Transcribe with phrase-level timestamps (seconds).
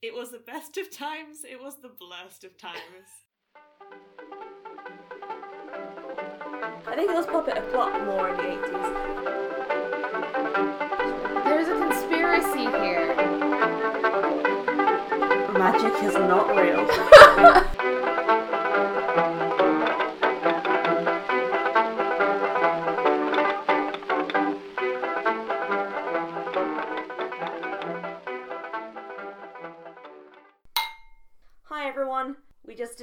[0.00, 2.78] It was the best of times, it was the blurst of times.
[6.86, 8.94] I think it was Puppet a plot more in the 80s.
[11.44, 13.16] There's a conspiracy here.
[15.58, 16.86] Magic is not real.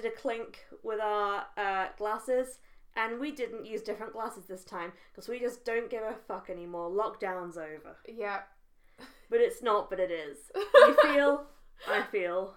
[0.06, 2.60] did a clink with our uh, glasses,
[2.96, 6.50] and we didn't use different glasses this time because we just don't give a fuck
[6.50, 6.90] anymore.
[6.90, 7.98] Lockdown's over.
[8.08, 8.42] Yeah.
[9.30, 10.38] But it's not, but it is.
[10.76, 11.46] You feel,
[11.90, 12.54] I feel.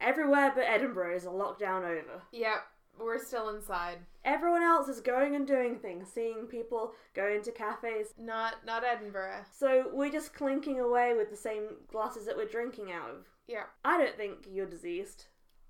[0.00, 2.22] Everywhere but Edinburgh is a lockdown over.
[2.32, 2.58] Yep.
[3.00, 3.98] We're still inside.
[4.24, 8.14] Everyone else is going and doing things, seeing people, going to cafes.
[8.16, 9.40] Not not Edinburgh.
[9.58, 13.26] So we're just clinking away with the same glasses that we're drinking out of.
[13.48, 13.64] Yeah.
[13.84, 15.26] I don't think you're diseased.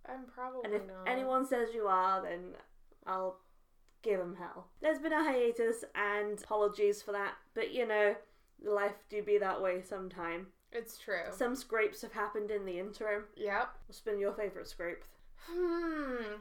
[0.09, 1.07] I'm probably And if not.
[1.09, 2.55] anyone says you are, then
[3.07, 3.39] I'll
[4.03, 4.69] give them hell.
[4.83, 7.35] There's been a hiatus, and apologies for that.
[7.55, 8.15] But you know,
[8.63, 10.49] life do be that way sometime.
[10.73, 11.23] It's true.
[11.31, 13.25] Some scrapes have happened in the interim.
[13.37, 13.69] Yep.
[13.87, 15.05] What's been your favourite scrape?
[15.49, 16.35] Hmm.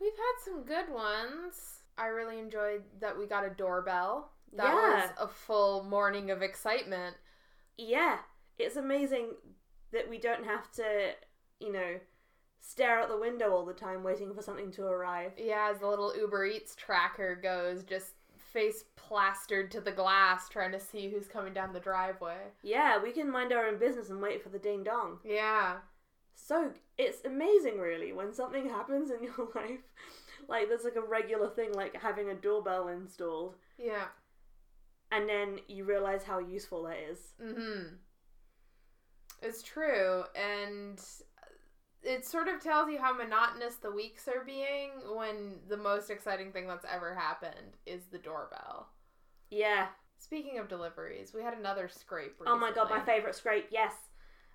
[0.00, 1.80] We've had some good ones.
[1.96, 4.30] I really enjoyed that we got a doorbell.
[4.52, 5.06] That Yeah.
[5.06, 7.16] was a full morning of excitement.
[7.78, 8.18] Yeah,
[8.58, 9.36] it's amazing
[9.92, 11.14] that we don't have to,
[11.58, 11.98] you know,
[12.68, 15.32] stare out the window all the time waiting for something to arrive.
[15.38, 18.14] Yeah, as the little Uber Eats tracker goes, just
[18.52, 22.38] face plastered to the glass trying to see who's coming down the driveway.
[22.62, 25.18] Yeah, we can mind our own business and wait for the ding dong.
[25.24, 25.76] Yeah.
[26.34, 29.80] So it's amazing, really, when something happens in your life.
[30.48, 34.06] Like, there's like a regular thing, like having a doorbell installed, Yeah.
[35.12, 37.18] and then you realize how useful that is.
[37.42, 37.94] Mm-hmm.
[39.42, 41.00] It's true, and
[42.06, 46.52] it sort of tells you how monotonous the weeks are being when the most exciting
[46.52, 48.88] thing that's ever happened is the doorbell.
[49.50, 49.88] Yeah.
[50.18, 52.36] Speaking of deliveries, we had another scrape.
[52.46, 53.66] Oh my god, my favorite scrape.
[53.70, 53.92] Yes.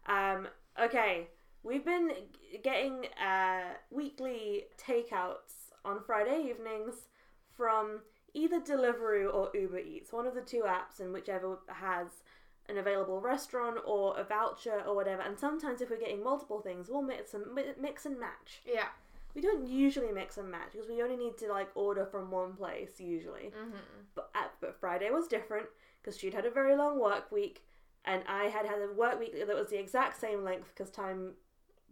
[0.07, 0.47] Um.
[0.81, 1.27] Okay.
[1.63, 6.95] We've been g- getting uh, weekly takeouts on Friday evenings
[7.55, 7.99] from
[8.33, 12.07] either Deliveroo or Uber Eats, one of the two apps, and whichever has
[12.69, 15.21] an available restaurant or a voucher or whatever.
[15.21, 17.43] And sometimes, if we're getting multiple things, we'll mix and
[17.79, 18.61] mix and match.
[18.65, 18.87] Yeah.
[19.33, 22.53] We don't usually mix and match because we only need to like order from one
[22.53, 23.51] place usually.
[23.57, 23.77] Mm-hmm.
[24.15, 25.67] But uh, but Friday was different
[26.01, 27.63] because she'd had a very long work week,
[28.05, 31.31] and I had had a work week that was the exact same length because time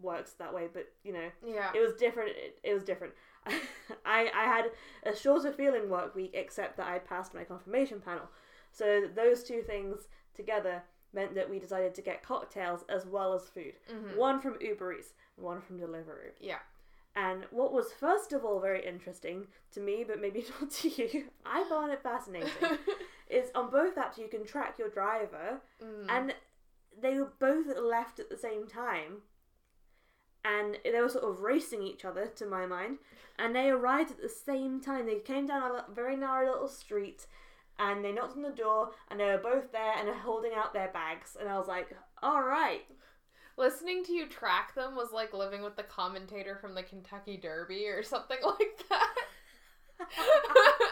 [0.01, 0.67] works that way.
[0.71, 1.71] But you know, Yeah.
[1.73, 2.31] it was different.
[2.31, 3.13] It, it was different.
[4.05, 4.65] I I had
[5.03, 8.29] a shorter feeling work week, except that I passed my confirmation panel.
[8.71, 10.09] So those two things
[10.39, 10.81] together
[11.13, 13.73] meant that we decided to get cocktails as well as food.
[13.91, 14.15] Mhm.
[14.15, 16.31] One from Uber Eats, one from Deliveroo.
[16.39, 16.59] Yeah.
[17.15, 21.29] And what was first of all very interesting to me, but maybe not to you,
[21.45, 22.49] I found it fascinating,
[23.29, 26.05] is on both apps you can track your driver, Mm.
[26.09, 26.35] and
[27.01, 29.23] they were both left at the same time,
[30.45, 32.99] and they were sort of racing each other, to my mind,
[33.37, 35.05] and they arrived at the same time.
[35.05, 37.25] They came down a very narrow little street,
[37.79, 40.73] and they knocked on the door, and they were both there and they're holding out
[40.73, 42.81] their bags, and I was like, all right.
[43.57, 47.87] Listening to you track them was like living with the commentator from the Kentucky Derby
[47.87, 49.15] or something like that.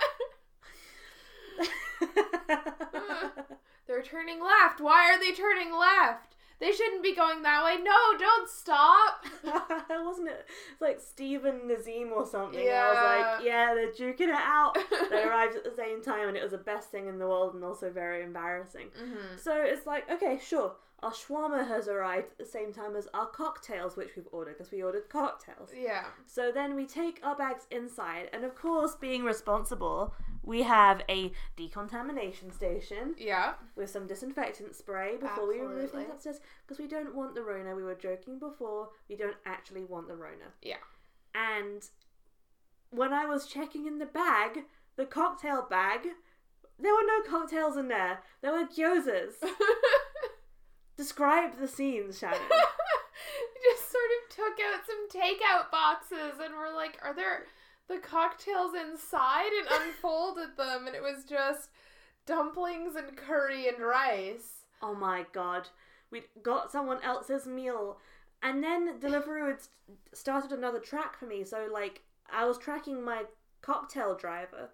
[3.88, 4.82] They're turning left.
[4.82, 6.36] Why are they turning left?
[6.60, 7.78] They shouldn't be going that way.
[7.84, 9.24] No, don't stop.
[9.90, 10.46] Wasn't it?
[10.72, 12.64] It's like Stephen Nazim or something.
[12.64, 12.84] Yeah.
[12.84, 14.76] I was like, yeah, they're duking it out.
[15.12, 17.54] they arrived at the same time, and it was the best thing in the world,
[17.54, 18.88] and also very embarrassing.
[18.98, 20.74] hmm So it's like, okay, sure.
[21.04, 24.72] Our shawarma has arrived at the same time as our cocktails, which we've ordered because
[24.72, 25.70] we ordered cocktails.
[25.80, 26.06] Yeah.
[26.26, 30.16] So then we take our bags inside, and of course, being responsible,
[30.48, 33.56] we have a decontamination station Yeah.
[33.76, 36.04] with some disinfectant spray before we remove Absolutely.
[36.04, 37.76] things upstairs because we don't want the Rona.
[37.76, 38.90] We were joking before.
[39.10, 40.54] We don't actually want the Rona.
[40.62, 40.78] Yeah.
[41.36, 41.84] And
[42.92, 44.64] when I was checking in the bag,
[44.96, 46.08] the cocktail bag,
[46.80, 48.20] there were no cocktails in there.
[48.42, 49.34] There were gyozas.
[50.98, 52.40] Describe the scenes, Shannon.
[53.64, 57.44] Just sort of took out some takeout boxes and were like, are there
[57.88, 59.52] the cocktails inside?
[59.58, 61.70] And unfolded them, and it was just
[62.26, 64.64] dumplings and curry and rice.
[64.82, 65.70] oh my god.
[66.12, 67.98] We got someone else's meal.
[68.42, 69.60] And then Deliveroo had
[70.14, 71.44] started another track for me.
[71.44, 73.24] So, like, I was tracking my
[73.62, 74.70] cocktail driver.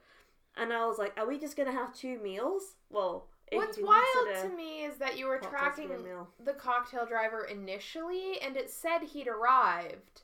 [0.55, 2.75] And I was like, are we just going to have two meals?
[2.91, 6.53] Well, What's wild to me is that you were cocktails to be a tracking the
[6.53, 10.23] cocktail driver initially, and it said he'd arrived.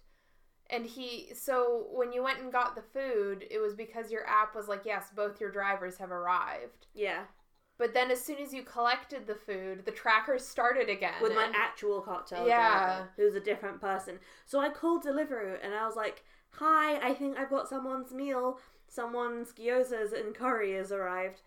[0.69, 4.56] And he, so when you went and got the food, it was because your app
[4.56, 6.86] was like, yes, both your drivers have arrived.
[6.94, 7.24] Yeah,
[7.80, 11.21] But then as soon as you collected the food, the tracker started again.
[11.21, 12.56] with my actual cocktail Yeah.
[12.56, 14.19] driver, who's a different person.
[14.45, 18.60] So I called Deliveroo and I was like, "Hi, I think I've got someone's meal.
[18.88, 21.42] Someone's gyozas and curry has arrived."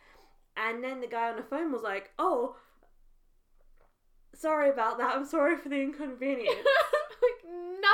[0.56, 2.56] And then the guy on the phone was like, "Oh,
[4.34, 5.14] sorry about that.
[5.14, 6.66] I'm sorry for the inconvenience."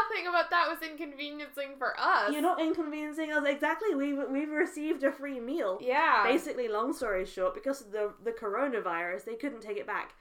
[0.08, 2.32] nothing about that was inconveniencing for us.
[2.32, 3.94] You're not inconveniencing us exactly.
[3.94, 5.78] We've we've received a free meal.
[5.80, 6.22] Yeah.
[6.24, 10.14] Basically, long story short, because of the the coronavirus, they couldn't take it back,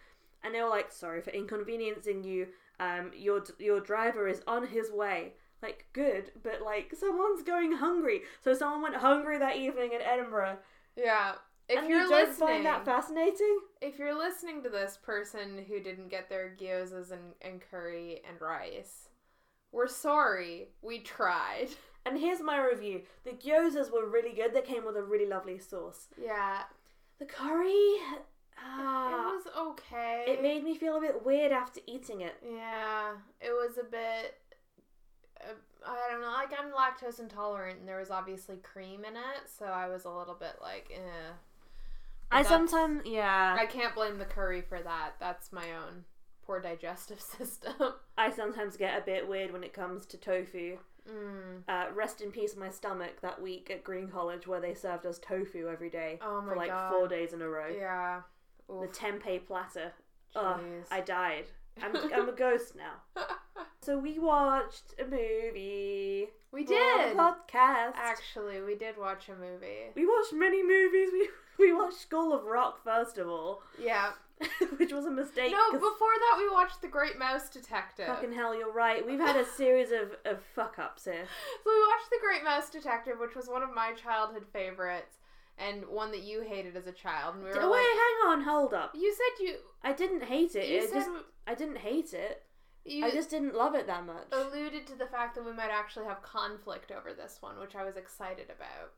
[0.43, 2.47] and they were like, "Sorry for inconveniencing you.
[2.79, 8.21] Um, your your driver is on his way." Like, good, but like, someone's going hungry.
[8.43, 10.57] So someone went hungry that evening in Edinburgh.
[10.95, 11.33] yeah.
[11.69, 13.59] If and you're you don't listening, find that fascinating?
[13.81, 18.39] if you're listening to this person who didn't get their gyozas and, and curry and
[18.39, 19.09] rice,
[19.71, 20.69] we're sorry.
[20.81, 21.69] We tried.
[22.05, 24.53] And here's my review: the gyozas were really good.
[24.53, 26.07] They came with a really lovely sauce.
[26.17, 26.59] Yeah.
[27.19, 28.21] The curry, it
[28.63, 30.23] ah, was okay.
[30.25, 32.35] it made me feel a bit weird after eating it.
[32.49, 34.39] Yeah, it was a bit.
[35.41, 35.53] Uh,
[35.85, 36.31] I don't know.
[36.31, 40.09] Like I'm lactose intolerant, and there was obviously cream in it, so I was a
[40.09, 41.33] little bit like, eh.
[42.31, 45.15] I sometimes, yeah, I can't blame the curry for that.
[45.19, 46.05] That's my own
[46.47, 47.73] poor digestive system.
[48.17, 50.77] I sometimes get a bit weird when it comes to tofu.
[51.07, 51.61] mm.
[51.67, 55.19] Uh, rest in peace, my stomach that week at Green College where they served us
[55.19, 56.91] tofu every day Oh for like god.
[56.91, 57.67] four days in a row.
[57.69, 58.21] Yeah.
[58.69, 59.91] The tempeh platter.
[60.35, 60.59] Ugh,
[60.91, 61.45] I died.
[61.81, 63.23] I'm, I'm a ghost now.
[63.87, 66.27] So we watched a movie.
[66.51, 67.15] we did.
[67.15, 67.93] podcast.
[67.95, 69.93] Actually, we did watch a movie.
[69.95, 71.07] We watched many movies.
[71.13, 74.09] We we watched School of Rock first of all, Yeah.
[74.77, 75.53] which was a mistake.
[75.53, 75.89] No, before
[76.19, 78.07] that, we watched The Great Mouse Detective.
[78.07, 79.07] fucking hell, you're right.
[79.07, 81.23] We've had a series of, of fuck ups here.
[81.63, 85.15] So we watched The Great Mouse Detective, which was one of my childhood favorites,
[85.57, 87.35] and one that you hated as a child.
[87.35, 88.91] And we were Wait, like, hang on, hold up.
[88.93, 90.67] you said you I didn't hate it.
[90.67, 91.09] you it said just,
[91.47, 92.43] I didn't hate it.
[92.87, 94.27] You I just didn't love it that much.
[94.31, 97.83] alluded to the fact that we might actually have conflict over this one, which I
[97.83, 98.93] was excited about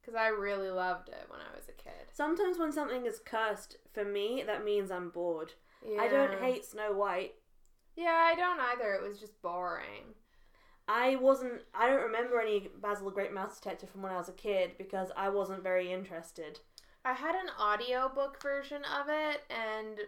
[0.00, 2.08] because I really loved it when I was a kid.
[2.12, 5.52] Sometimes when something is cursed, for me, that means I'm bored.
[5.98, 7.34] I don't hate Snow White.
[7.94, 8.92] Yeah, I don't either.
[8.94, 10.14] It was just boring.
[10.88, 11.60] I wasn't.
[11.74, 14.72] I don't remember any Basil the Great Mouse Detective from when I was a kid
[14.78, 16.60] because I wasn't very interested.
[17.04, 19.98] I had an audiobook version of it and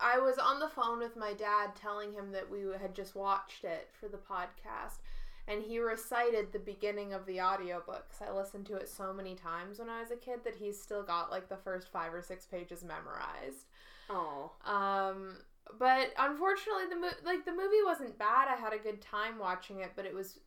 [0.00, 3.64] I was on the phone with my dad telling him that we had just watched
[3.64, 4.98] it for the podcast
[5.46, 9.34] and he recited the beginning of the audiobook cuz I listened to it so many
[9.34, 12.22] times when I was a kid that he's still got like the first 5 or
[12.22, 13.66] 6 pages memorized.
[14.08, 15.36] Oh, Um
[15.78, 18.48] but unfortunately the mo- like the movie wasn't bad.
[18.48, 20.38] I had a good time watching it, but it was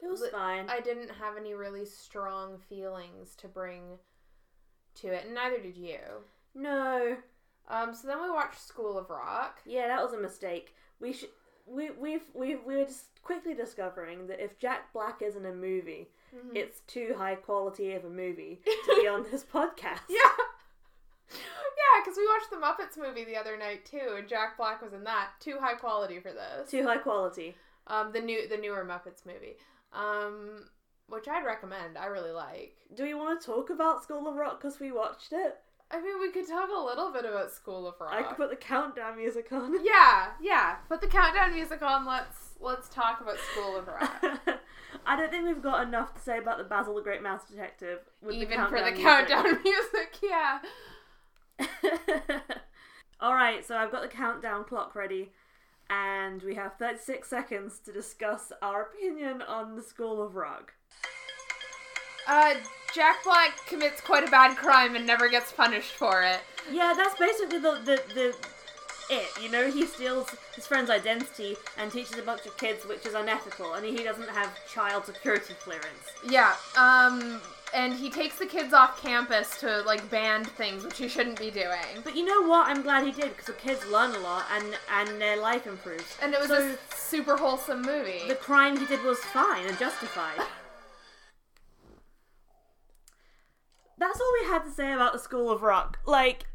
[0.00, 0.68] it was Li- fine.
[0.68, 3.98] I didn't have any really strong feelings to bring
[4.96, 5.98] to it, and neither did you.
[6.54, 7.16] no,
[7.68, 9.60] Um, so then we watched School of Rock.
[9.66, 10.74] yeah, that was a mistake.
[11.00, 11.28] We should.
[11.66, 16.08] We we've we we were just quickly discovering that if Jack Black isn't a movie,
[16.34, 16.56] Mm-hmm.
[16.56, 20.00] it's too high quality of a movie to be on this podcast.
[20.10, 20.18] yeah,
[21.30, 24.92] yeah, because we watched the Muppets movie the other night too, and Jack Black was
[24.92, 25.28] in that.
[25.40, 26.70] Too high quality for this.
[26.70, 27.54] Too high quality.
[27.86, 29.56] Um, the new the newer Muppets movie.
[29.92, 30.66] Um,
[31.08, 31.96] which I'd recommend.
[31.96, 32.76] I really like.
[32.94, 35.56] Do we want to talk about School of Rock because we watched it?
[35.90, 38.12] I mean, we could talk a little bit about School of Rock.
[38.12, 39.74] I could put the countdown music on.
[39.84, 40.76] Yeah, yeah.
[40.88, 42.04] Put the countdown music on.
[42.04, 44.22] Let's let's talk about School of Rock.
[45.06, 48.00] I don't think we've got enough to say about the Basil the Great Mouse Detective.
[48.20, 50.58] With Even the for the countdown countdown music, yeah.
[53.20, 55.32] All right, so I've got the countdown clock ready,
[55.88, 60.74] and we have 36 seconds to discuss our opinion on the School of Rock.
[62.26, 62.54] Uh,
[62.94, 66.40] Jack Black commits quite a bad crime and never gets punished for it.
[66.70, 68.36] Yeah, that's basically the the, the
[69.10, 69.28] it.
[69.42, 73.14] You know, he steals his friend's identity and teaches a bunch of kids, which is
[73.14, 76.12] unethical, and he doesn't have child security clearance.
[76.28, 77.40] Yeah, um,
[77.74, 81.50] and he takes the kids off campus to, like, band things, which he shouldn't be
[81.50, 82.02] doing.
[82.04, 82.68] But you know what?
[82.68, 86.16] I'm glad he did because the kids learn a lot and and their life improves.
[86.22, 88.24] And it was So- a super wholesome movie.
[88.28, 90.40] The crime he did was fine and justified.
[93.98, 95.98] That's all we had to say about the School of Rock.
[96.06, 96.46] Like,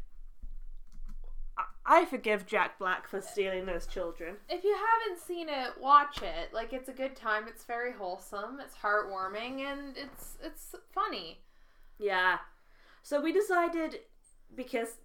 [1.86, 4.36] I- forgive Jack Black for stealing those children.
[4.48, 6.52] If you haven't seen it, watch it.
[6.54, 7.46] Like, it's a good time.
[7.46, 8.58] It's very wholesome.
[8.60, 11.40] It's heartwarming, and it's it's funny.
[11.98, 12.38] Yeah.
[13.02, 14.00] So we decided
[14.54, 14.96] because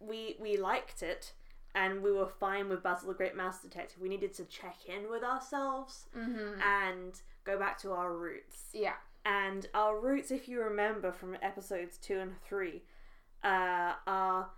[0.00, 1.32] we we liked it
[1.74, 4.00] and we were fine with Basil the Great Mouse Detective.
[4.00, 6.60] We needed to check in with ourselves Mm-hmm.
[6.60, 8.64] and go back to our roots.
[8.72, 8.94] Yeah.
[9.28, 12.82] And our roots, if you remember from episodes two and three,
[13.44, 14.48] uh, are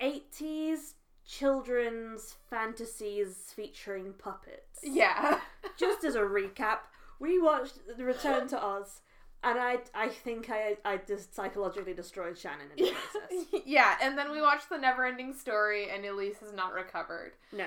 [0.00, 0.94] 80s
[1.26, 4.80] children's fantasies featuring puppets.
[4.84, 5.40] Yeah.
[5.76, 6.78] Just as a recap,
[7.18, 9.00] we watched The Return to Oz,
[9.42, 13.62] and I, I think I, I just psychologically destroyed Shannon in the process.
[13.66, 17.32] yeah, and then we watched the never ending story and Elise has not recovered.
[17.52, 17.66] No.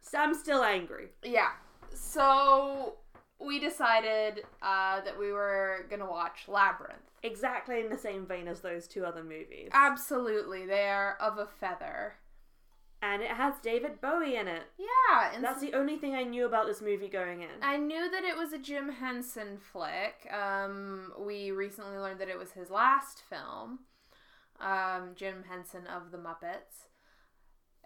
[0.00, 1.10] Sam's still angry.
[1.22, 1.50] Yeah.
[1.94, 2.96] So
[3.44, 6.98] we decided uh, that we were gonna watch Labyrinth.
[7.22, 9.70] Exactly in the same vein as those two other movies.
[9.72, 12.14] Absolutely, they are of a feather.
[13.00, 14.62] And it has David Bowie in it.
[14.78, 17.48] Yeah, and That's the only thing I knew about this movie going in.
[17.60, 20.32] I knew that it was a Jim Henson flick.
[20.32, 23.80] Um, we recently learned that it was his last film.
[24.60, 26.91] Um, Jim Henson of the Muppets.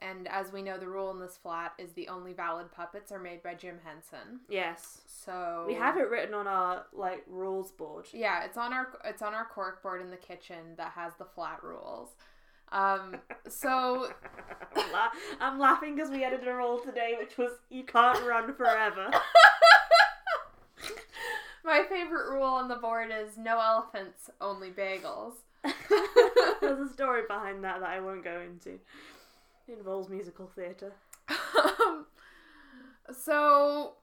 [0.03, 3.19] And as we know, the rule in this flat is the only valid puppets are
[3.19, 4.41] made by Jim Henson.
[4.49, 5.01] Yes.
[5.07, 8.07] So We have it written on our like rules board.
[8.13, 11.25] Yeah, it's on our it's on our cork board in the kitchen that has the
[11.25, 12.11] flat rules.
[12.73, 13.17] Um,
[13.49, 14.11] so
[14.77, 15.11] I'm, la-
[15.41, 19.11] I'm laughing because we edited a rule today, which was you can't run forever.
[21.65, 25.33] my favorite rule on the board is no elephants, only bagels.
[26.61, 28.79] There's a story behind that that I won't go into.
[29.69, 30.93] It involves musical theatre.
[31.29, 32.07] um,
[33.13, 33.95] so,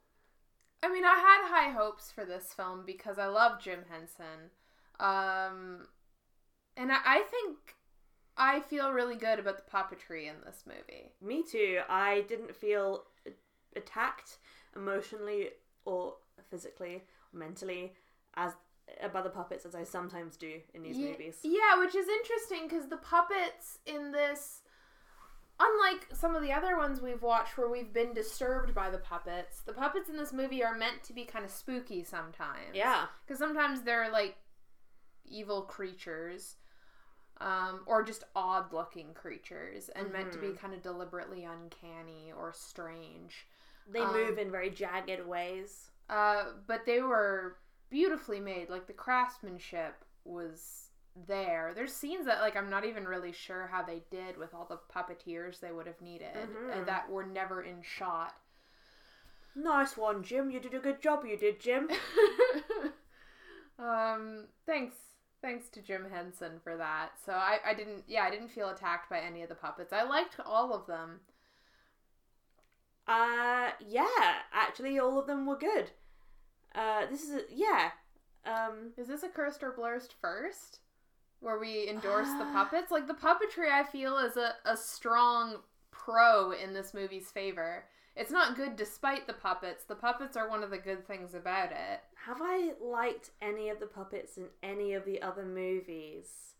[0.81, 4.51] I mean, I had high hopes for this film because I love Jim Henson.
[4.99, 5.87] Um,
[6.75, 7.57] and I, I think
[8.37, 11.11] I feel really good about the puppetry in this movie.
[11.21, 11.79] Me too.
[11.89, 13.03] I didn't feel
[13.75, 14.37] attacked
[14.75, 15.49] emotionally
[15.85, 16.15] or
[16.49, 17.03] physically,
[17.33, 17.93] or mentally,
[18.35, 18.53] as
[19.13, 21.37] by the puppets as I sometimes do in these Ye- movies.
[21.43, 24.61] Yeah, which is interesting because the puppets in this,
[25.65, 29.61] unlike some of the other ones we've watched where we've been disturbed by the puppets,
[29.61, 32.73] the puppets in this movie are meant to be kind of spooky sometimes.
[32.73, 33.07] Yeah.
[33.25, 34.35] Because sometimes they're like
[35.25, 36.57] evil creatures.
[37.41, 40.57] Um, or just odd looking creatures and meant to be Mhm.
[40.59, 43.47] kind of deliberately uncanny or strange.
[43.87, 45.89] They Um, move in very jagged ways.
[46.09, 47.57] Uh, but they were
[47.89, 48.69] beautifully made.
[48.69, 50.82] Like the craftsmanship was
[51.27, 51.71] there.
[51.75, 54.79] There's scenes that like I'm not even really sure how they did with all the
[54.93, 56.45] puppeteers they would have needed uh,
[56.77, 56.85] Mhm.
[56.85, 58.35] that were never in shot.
[59.55, 60.49] Nice one, Jim.
[60.49, 61.89] You did a good job, you did, Jim.
[63.79, 64.95] um, thanks.
[65.41, 67.11] Thanks to Jim Henson for that.
[67.25, 69.91] So I, I didn't yeah, I didn't feel attacked by any of the puppets.
[69.93, 71.19] I liked all of them.
[73.07, 74.07] Uh, yeah,
[74.53, 75.91] actually, all of them were good.
[76.73, 77.91] Uh, this is a, yeah.
[78.45, 80.79] Um, Is this a cursed or blurst first?
[81.43, 82.53] Where we endorse the Uh.
[82.53, 82.89] puppets?
[82.89, 85.57] Like the puppetry I feel is a, a strong
[85.91, 87.83] pro in this movie's favor.
[88.15, 89.83] It's not good despite the puppets.
[89.83, 91.99] The puppets are one of the good things about it.
[92.27, 96.53] have I liked any of the puppets in any of the other movies?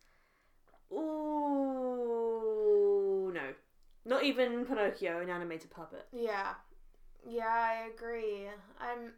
[1.93, 3.53] Ooh, no.
[4.05, 6.05] Not even Pinocchio, an animated puppet.
[6.11, 6.55] Yeah.
[7.25, 8.47] Yeah, I agree.
[8.81, 9.13] I'm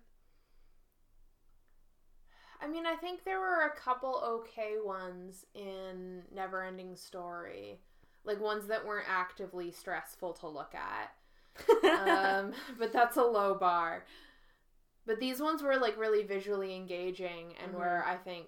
[2.61, 7.79] I mean, I think there were a couple okay ones in Neverending Story.
[8.23, 11.11] Like ones that weren't actively stressful to look at.
[12.39, 14.05] um, but that's a low bar.
[15.05, 18.47] But these ones were like really visually engaging and were I think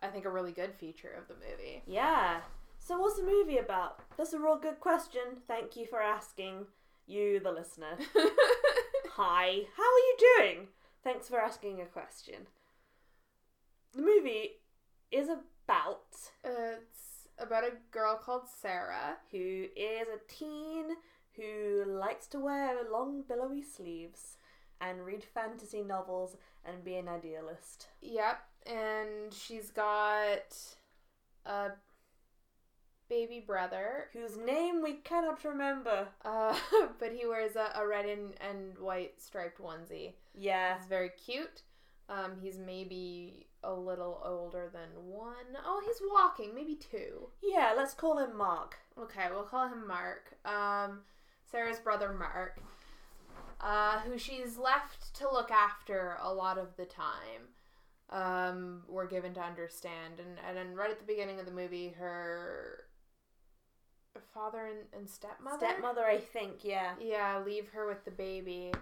[0.00, 1.82] I think a really good feature of the movie.
[1.86, 2.40] yeah.
[2.78, 4.00] So, what's the movie about?
[4.16, 5.20] That's a real good question.
[5.46, 6.66] Thank you for asking,
[7.06, 7.98] you, the listener.
[9.16, 10.68] Hi, how are you doing?
[11.02, 12.46] Thanks for asking a question.
[13.94, 14.50] The movie
[15.10, 16.14] is about
[16.44, 19.16] it's about a girl called Sarah.
[19.30, 20.86] who is a teen
[21.36, 24.36] who likes to wear long billowy sleeves
[24.80, 27.86] and read fantasy novels and be an idealist.
[28.00, 30.56] Yep, and she's got
[31.46, 31.70] a
[33.08, 36.08] baby brother, Whose name we cannot remember.
[36.24, 36.56] uh,
[36.98, 40.12] but he wears a, a red and, and white striped onesie.
[40.34, 40.76] Yeah.
[40.78, 41.62] He's very cute.
[42.08, 45.56] Um, he's maybe a little older than one.
[45.64, 47.28] Oh, he's walking, maybe two.
[47.42, 48.76] Yeah, let's call him Mark.
[48.98, 50.34] Okay, we'll call him Mark.
[50.44, 51.00] Um,
[51.50, 52.60] Sarah's brother Mark,
[53.60, 57.48] uh, who she's left to look after a lot of the time.
[58.10, 61.94] Um, we're given to understand, and and then right at the beginning of the movie,
[61.98, 62.84] her
[64.32, 66.92] father and, and stepmother, Stepmother, I think, yeah.
[67.00, 68.72] yeah, leave her with the baby,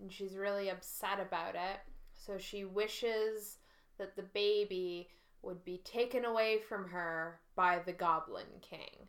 [0.00, 1.80] and she's really upset about it.
[2.14, 3.58] So she wishes
[3.98, 5.08] that the baby
[5.42, 9.08] would be taken away from her by the Goblin King.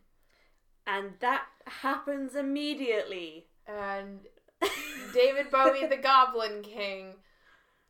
[0.86, 3.48] And that happens immediately.
[3.68, 4.20] And
[5.14, 7.16] David Bowie, the Goblin King,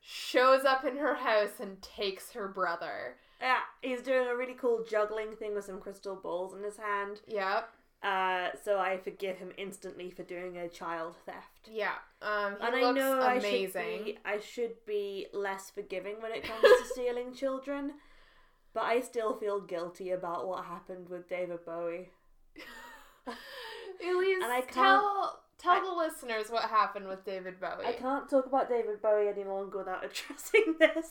[0.02, 3.18] shows up in her house and takes her brother.
[3.42, 7.22] Yeah, he's doing a really cool juggling thing with some crystal balls in his hand.
[7.28, 7.70] Yep.
[8.06, 11.70] Uh, so I forgive him instantly for doing a child theft.
[11.72, 11.94] Yeah.
[12.22, 16.44] Um, he and I know I should be I should be less forgiving when it
[16.44, 17.94] comes to stealing children,
[18.76, 22.10] but I still feel guilty about what happened with David Bowie.
[23.28, 27.86] Elise, And I can't- tell tell I- the listeners what happened with David Bowie.
[27.88, 31.08] I can't talk about David Bowie any longer without addressing this.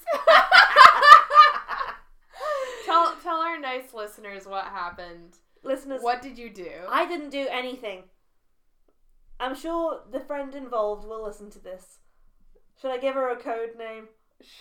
[2.85, 5.39] tell tell our nice listeners what happened.
[5.65, 6.71] Listeners, What did you do?
[6.89, 8.05] I didn't do anything.
[9.41, 11.99] I'm sure the friend involved will listen to this.
[12.81, 14.09] Should I give her a code name?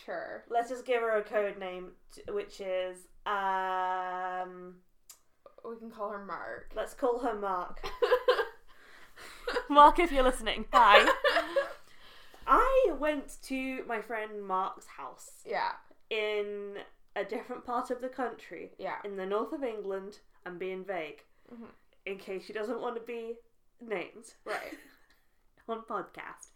[0.05, 0.45] sure.
[0.49, 1.91] Let's just give her a code name,
[2.29, 4.75] which is um.
[5.65, 6.71] We can call her Mark.
[6.75, 7.85] Let's call her Mark.
[9.69, 11.09] Mark, if you're listening, hi.
[12.47, 15.71] I went to my friend Mark's house yeah.
[16.09, 16.79] in
[17.15, 18.95] a different part of the country, Yeah.
[19.05, 20.19] in the north of England.
[20.45, 21.67] I'm being vague, Mhm.
[22.05, 23.37] in case she doesn't want to be
[23.81, 24.77] named Right.
[25.67, 26.51] on podcast.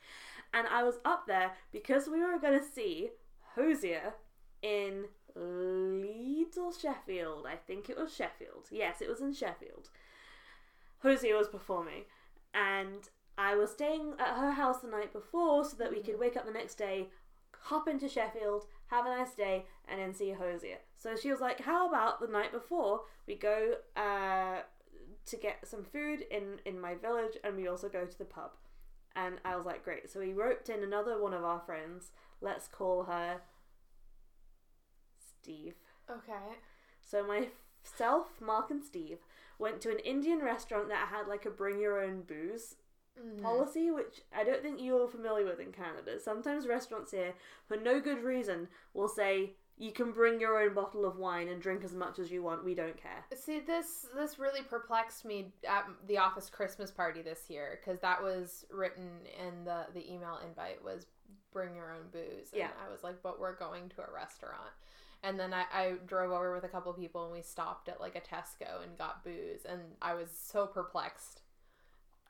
[0.53, 3.11] And I was up there because we were going to see
[3.55, 4.13] Hozier
[4.61, 7.45] in Leeds or Sheffield.
[7.45, 8.67] I think it was Sheffield.
[8.71, 9.89] Yes, it was in Sheffield.
[11.03, 12.05] Hozier was performing,
[12.53, 16.35] and I was staying at her house the night before so that we could wake
[16.35, 17.11] up the next day,
[17.61, 20.79] hop into Sheffield, have a nice day, and then see Hozier.
[20.95, 24.61] So she was like, "How about the night before we go uh,
[25.25, 28.51] to get some food in in my village, and we also go to the pub?"
[29.15, 32.11] And I was like, "Great." So we roped in another one of our friends.
[32.41, 33.41] Let's call her
[35.19, 35.75] Steve.
[36.09, 36.57] Okay.
[37.01, 39.19] So myself, Mark, and Steve
[39.59, 42.75] went to an Indian restaurant that had like a bring your own booze
[43.17, 43.41] Mhm.
[43.41, 46.19] policy, which I don't think you're familiar with in Canada.
[46.19, 47.33] Sometimes restaurants here,
[47.67, 51.61] for no good reason, will say you can bring your own bottle of wine and
[51.61, 52.63] drink as much as you want.
[52.65, 53.25] We don't care.
[53.35, 58.21] See, this this really perplexed me at the office Christmas party this year because that
[58.21, 61.05] was written in the the email invite was
[61.51, 62.51] bring your own booze.
[62.51, 62.71] And Yeah.
[62.85, 64.71] I was like, but we're going to a restaurant.
[65.23, 68.15] And then I, I drove over with a couple people and we stopped at like
[68.15, 71.41] a Tesco and got booze and I was so perplexed.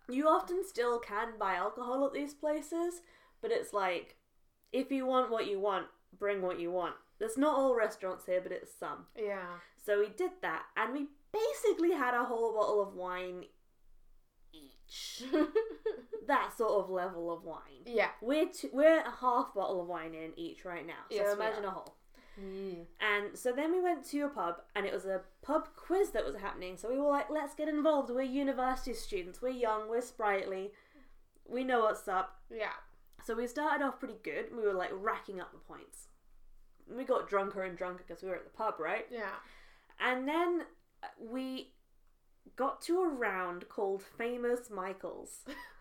[0.10, 3.02] You often still can buy alcohol at these places,
[3.42, 4.16] but it's like
[4.72, 6.96] if you want what you want, bring what you want.
[7.20, 9.06] There's not all restaurants here, but it's some.
[9.18, 9.58] Yeah.
[9.86, 13.46] So we did that, and we basically had a whole bottle of wine
[14.54, 15.24] each.
[16.28, 17.84] that sort of level of wine.
[17.86, 18.10] yeah.
[18.22, 21.04] We're t- we're a half bottle of wine in each right now.
[21.10, 21.97] So Yes, imagine a whole.
[23.00, 26.26] And so then we went to a pub, and it was a pub quiz that
[26.26, 26.78] was happening.
[26.78, 28.10] So we were like, let's get involved.
[28.10, 29.42] We're university students.
[29.42, 29.90] We're young.
[29.90, 30.72] We're sprightly.
[31.48, 32.42] We know what's up.
[32.52, 32.76] Yeah.
[33.26, 34.46] So we started off pretty good.
[34.56, 36.08] We were like racking up the points.
[36.96, 39.06] We got drunker and drunker because we were at the pub, right?
[39.12, 39.36] Yeah.
[40.00, 40.62] And then
[41.04, 41.74] uh, we
[42.56, 45.40] got to a round called Famous Michaels.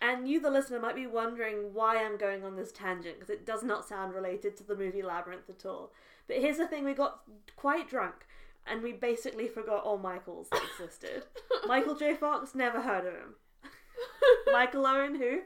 [0.00, 3.46] and you, the listener, might be wondering why I'm going on this tangent because it
[3.46, 5.92] does not sound related to the movie Labyrinth at all.
[6.26, 7.20] But here's the thing we got
[7.56, 8.26] quite drunk
[8.66, 11.24] and we basically forgot all Michaels that existed.
[11.66, 12.14] Michael J.
[12.14, 13.34] Fox, never heard of him.
[14.52, 15.40] Michael Owen, who?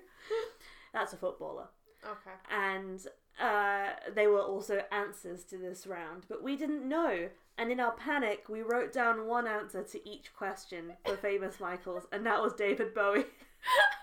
[0.92, 1.68] That's a footballer
[2.04, 2.36] Okay.
[2.50, 3.06] and
[3.40, 7.28] uh, they were also answers to this round, but we didn't know.
[7.58, 12.04] And in our panic, we wrote down one answer to each question for famous Michaels,
[12.12, 13.24] and that was David Bowie.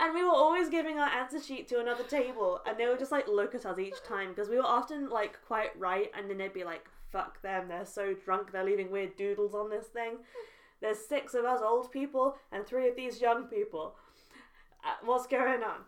[0.00, 3.12] and we were always giving our answer sheet to another table, and they would just
[3.12, 6.38] like look at us each time because we were often like quite right, and then
[6.38, 7.68] they'd be like, "Fuck them!
[7.68, 10.18] They're so drunk, they're leaving weird doodles on this thing."
[10.80, 13.96] There's six of us old people and three of these young people.
[14.82, 15.80] Uh, what's going on?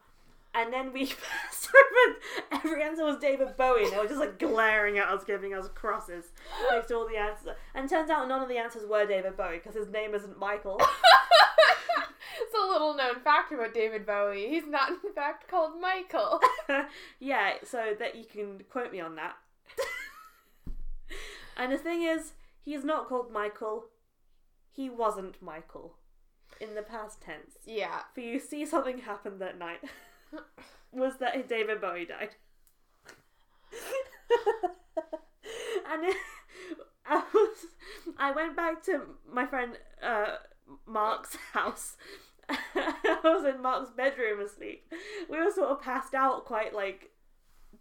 [0.54, 1.06] And then we
[1.50, 2.20] started,
[2.52, 6.26] every answer was David Bowie, they were just like glaring at us, giving us crosses
[6.70, 7.54] next to all the answers.
[7.74, 10.78] And turns out none of the answers were David Bowie because his name isn't Michael.
[12.40, 14.48] it's a little known fact about David Bowie.
[14.48, 16.40] He's not, in fact, called Michael.
[17.20, 19.36] yeah, so that you can quote me on that.
[21.56, 22.32] and the thing is,
[22.64, 23.86] he's not called Michael.
[24.70, 25.94] He wasn't Michael
[26.60, 27.58] in the past tense.
[27.66, 28.02] yeah.
[28.14, 29.80] For you see something happen that night
[30.92, 32.30] was that David Bowie died.
[35.90, 36.16] and it,
[37.06, 37.66] I was
[38.18, 40.36] I went back to my friend uh,
[40.86, 41.96] Mark's house.
[42.48, 44.92] I was in Mark's bedroom asleep.
[45.30, 47.10] We were sort of passed out quite like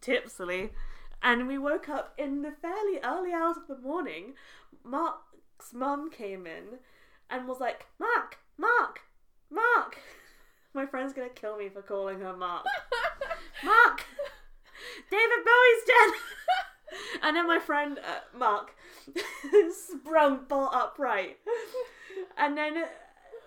[0.02, 0.72] tipsily,
[1.22, 4.34] and we woke up in the fairly early hours of the morning.
[4.84, 6.80] Mark's mum came in
[7.30, 9.02] and was like, Mark, Mark,
[9.50, 9.98] Mark.
[10.74, 12.66] My friend's gonna kill me for calling her Mark.
[13.64, 14.06] Mark!
[15.10, 16.14] David Bowie's dead!
[17.22, 18.74] and then my friend, uh, Mark,
[19.72, 21.38] sprung bolt upright.
[22.42, 22.74] And then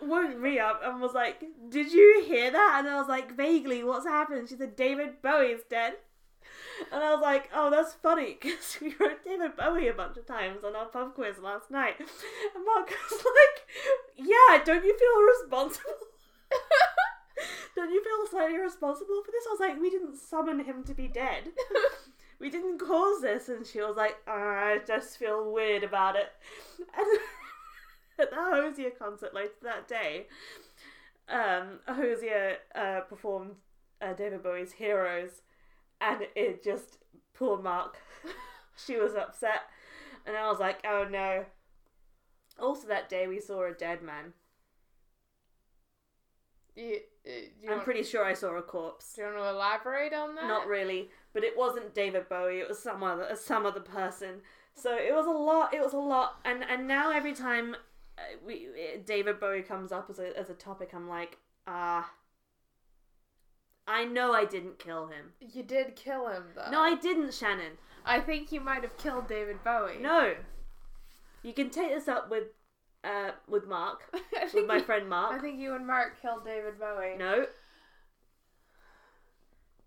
[0.01, 2.77] woke me up and was like, Did you hear that?
[2.79, 4.49] And I was like, Vaguely, what's happened?
[4.49, 5.95] She said, David Bowie's dead.
[6.93, 10.27] And I was like, Oh, that's funny because we wrote David Bowie a bunch of
[10.27, 11.97] times on our pub quiz last night.
[11.99, 13.67] And Mark was like,
[14.17, 15.91] Yeah, don't you feel responsible?
[17.77, 19.45] don't you feel slightly responsible for this?
[19.49, 21.49] I was like, We didn't summon him to be dead.
[22.41, 23.49] We didn't cause this.
[23.49, 26.33] And she was like, "Uh, I just feel weird about it.
[26.79, 27.19] And
[28.19, 30.27] at the Hozier concert later that day,
[31.29, 33.57] um, Hozier uh, performed
[34.01, 35.43] uh, David Bowie's Heroes,
[36.01, 36.99] and it just,
[37.33, 37.97] poor Mark,
[38.77, 39.63] she was upset.
[40.27, 41.45] And I was like, oh no.
[42.59, 44.33] Also, that day we saw a dead man.
[46.77, 49.15] You, uh, you I'm want, pretty sure I saw a corpse.
[49.15, 50.47] Do you want to elaborate on that?
[50.47, 52.61] Not really, but it wasn't David Bowie.
[52.61, 54.41] It was some other some other person.
[54.75, 55.73] So it was a lot.
[55.73, 56.41] It was a lot.
[56.45, 57.77] And and now every time
[58.47, 58.69] we
[59.05, 62.11] David Bowie comes up as a as a topic, I'm like, ah.
[63.87, 65.33] I know I didn't kill him.
[65.41, 66.71] You did kill him, though.
[66.71, 67.73] No, I didn't, Shannon.
[68.07, 69.99] I think you might have killed David Bowie.
[70.01, 70.35] No.
[71.43, 72.45] You can take this up with
[73.05, 74.03] uh with Mark,
[74.55, 75.35] with my you- friend Mark.
[75.35, 77.17] I think you and Mark killed David Bowie.
[77.19, 77.47] No.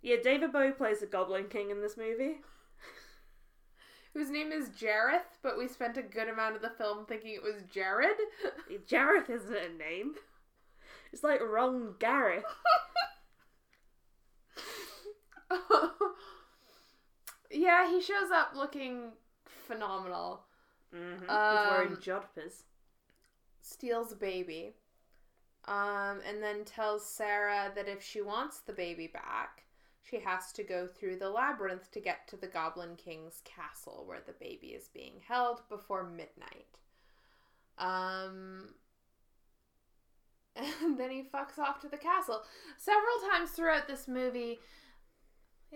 [0.04, 2.38] Yeah, David Bowie plays the Goblin King in this movie.
[4.18, 7.44] Whose name is Jareth, but we spent a good amount of the film thinking it
[7.44, 8.18] was Jared.
[8.90, 10.16] Jareth isn't a name.
[11.14, 12.44] It's like wrong Gareth.
[17.52, 19.12] yeah, he shows up looking
[19.46, 20.42] phenomenal.
[20.92, 21.22] Mm-hmm.
[21.22, 22.64] He's Um, wearing jodhpurs.
[23.62, 24.74] Steals a baby.
[25.66, 29.66] Um, and then tells Sarah that if she wants the baby back,
[30.10, 34.22] she has to go through the labyrinth to get to the Goblin King's castle where
[34.26, 36.78] the baby is being held before midnight.
[37.78, 38.74] Um,
[40.56, 42.42] and then he fucks off to the castle.
[42.78, 44.60] Several times throughout this movie,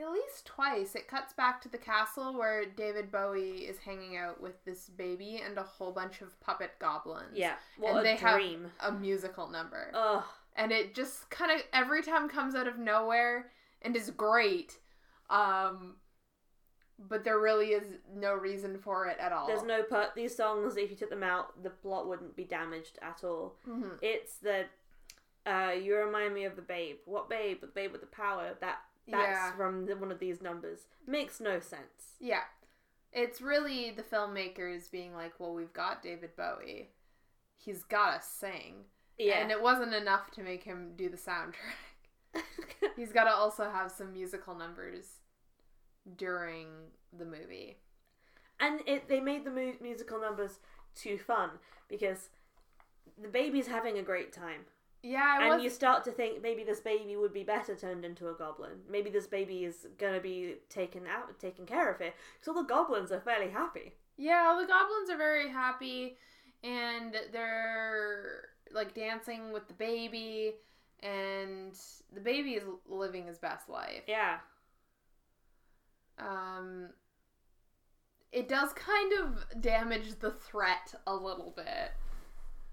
[0.02, 4.41] at least twice, it cuts back to the castle where David Bowie is hanging out
[4.41, 7.36] with this baby and a whole bunch of puppet goblins.
[7.36, 7.56] Yeah.
[7.78, 8.72] What and a they dream.
[8.78, 9.91] have a musical number.
[9.94, 10.24] Ugh.
[10.56, 14.78] and it just kind of every time comes out of nowhere and is great.
[15.30, 15.96] Um,
[17.00, 19.48] but there really is no reason for it at all.
[19.48, 20.13] There's no put.
[20.15, 23.56] These songs, if you took them out, the plot wouldn't be damaged at all.
[23.67, 23.98] Mhm.
[24.02, 24.65] It's the.
[25.46, 26.98] Uh, you remind me of the babe.
[27.06, 27.62] What babe?
[27.62, 28.56] The babe with the power.
[28.62, 29.56] That that's Yeah.
[29.56, 30.86] from the, one of these numbers.
[31.08, 32.15] Makes no sense.
[32.20, 32.44] Yeah.
[33.12, 36.91] It's really the filmmakers being like, well, we've got David Bowie.
[37.58, 38.86] He's got to sing.
[39.17, 39.39] Yeah.
[39.39, 41.56] And it wasn't enough to make him do the soundtrack.
[42.96, 45.06] He's got to also have some musical numbers
[46.17, 46.67] during
[47.17, 47.78] the movie.
[48.60, 50.60] and it they made the mu- musical numbers
[50.96, 51.50] too fun
[51.88, 52.30] because
[53.22, 54.62] the baby's having a great time
[55.04, 55.63] Yeah, I and was.
[55.63, 59.10] you start to think maybe this baby would be better turned into a goblin maybe
[59.10, 63.20] this baby is gonna be taken out taken care of here so the goblins are
[63.22, 66.17] fairly happy Yeah, the goblins are very happy
[66.63, 70.54] and they're like dancing with the baby
[71.04, 71.74] and
[72.14, 74.04] the baby is living his best life.
[74.08, 74.38] yeah
[76.20, 76.90] Um
[78.32, 81.92] it does kind of damage the threat a little bit.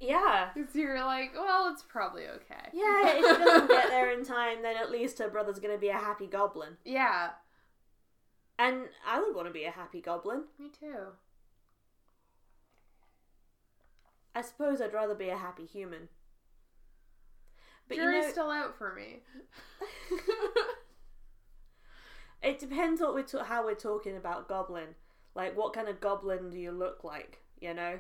[0.01, 2.69] yeah Cuz you're like, well, it's probably okay.
[2.73, 5.89] yeah if she doesn't get there in time then at least her brother's gonna be
[5.89, 7.31] a happy goblin yeah,
[8.59, 11.07] and i would want to be a happy goblin me too.
[14.35, 16.09] i suppose i'd rather be a happy human
[17.89, 19.21] but Jury's you know still out for me.
[22.43, 24.95] It depends what we're ta- how we're talking about goblin.
[25.35, 27.41] Like, what kind of goblin do you look like?
[27.61, 27.99] You know,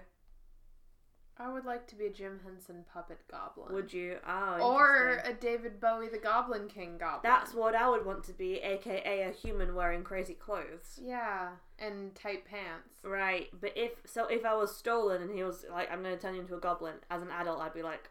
[1.36, 3.74] I would like to be a Jim Henson puppet goblin.
[3.74, 4.18] would you?
[4.26, 7.20] Oh, or a David Bowie the Goblin King goblin.
[7.24, 11.00] that's what I would want to be, aka a human wearing crazy clothes.
[11.02, 11.48] Yeah,
[11.78, 13.00] and tight pants.
[13.02, 16.20] Right, but if so, if I was stolen and he was like, "I'm going to
[16.22, 18.08] turn you into a goblin," as an adult, I'd be like,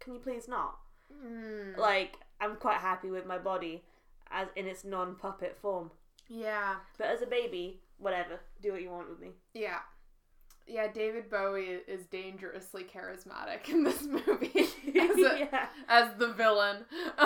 [0.00, 0.78] "Can you please not?"
[1.12, 1.76] Mm.
[1.76, 3.82] Like, I'm quite happy with my body
[4.30, 5.90] as in its non puppet form.
[6.28, 9.30] Yeah, But as a baby, whatever, do what you want with me.
[9.54, 9.78] yeah,
[10.66, 10.86] yeah.
[10.92, 14.52] David Bowie is dangerously charismatic in this movie
[15.00, 15.66] as, a, yeah.
[15.88, 16.84] as the villain.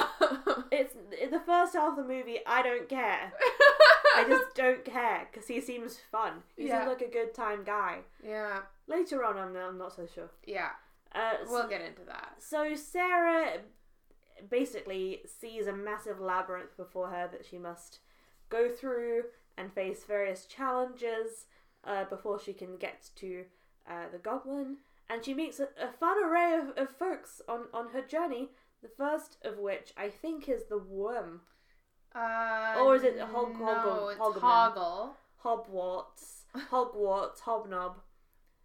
[0.70, 2.38] It's in the first half of the movie.
[2.46, 3.30] I don't care.
[4.16, 6.42] I just don't care because he seems fun.
[6.56, 6.80] He Yeah.
[6.86, 7.98] seems like a good time guy.
[8.24, 10.30] yeah, Later on, I'm, I'm not so sure.
[10.46, 10.70] yeah.
[11.14, 12.34] Uh, We'll so, get into that.
[12.38, 13.58] so Sarah
[14.50, 17.98] basically sees a massive labyrinth before her that she must
[18.48, 19.24] go through
[19.56, 21.46] and face various challenges
[21.84, 23.44] uh, before she can get to
[23.88, 24.78] uh, the goblin.
[25.10, 28.48] And she meets a, a fun array of, of folks on, on her journey.
[28.82, 31.42] The first of which I think is the worm.
[32.14, 35.10] Uh, Or is it Hog- no, Hoggle- it's Hoggle.
[35.44, 37.94] Hobwarts, Hogwarts, Hobnob.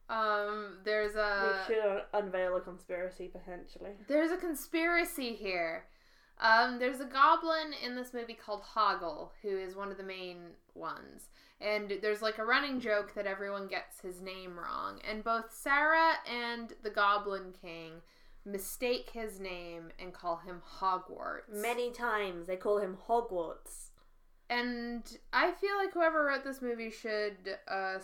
[0.09, 1.63] Um, there's a.
[1.69, 3.91] we should unveil a conspiracy potentially.
[4.07, 5.85] there's a conspiracy here.
[6.39, 10.37] Um, there's a goblin in this movie called Hoggle, who is one of the main
[10.75, 11.29] ones.
[11.59, 14.99] And there's like a running joke that everyone gets his name wrong.
[15.09, 17.93] And both Sarah and the Goblin King
[18.45, 21.49] mistake his name and call him Hogwarts.
[21.51, 23.89] Many times they call him Hogwarts.
[24.49, 27.97] And I feel like whoever wrote this movie should uh,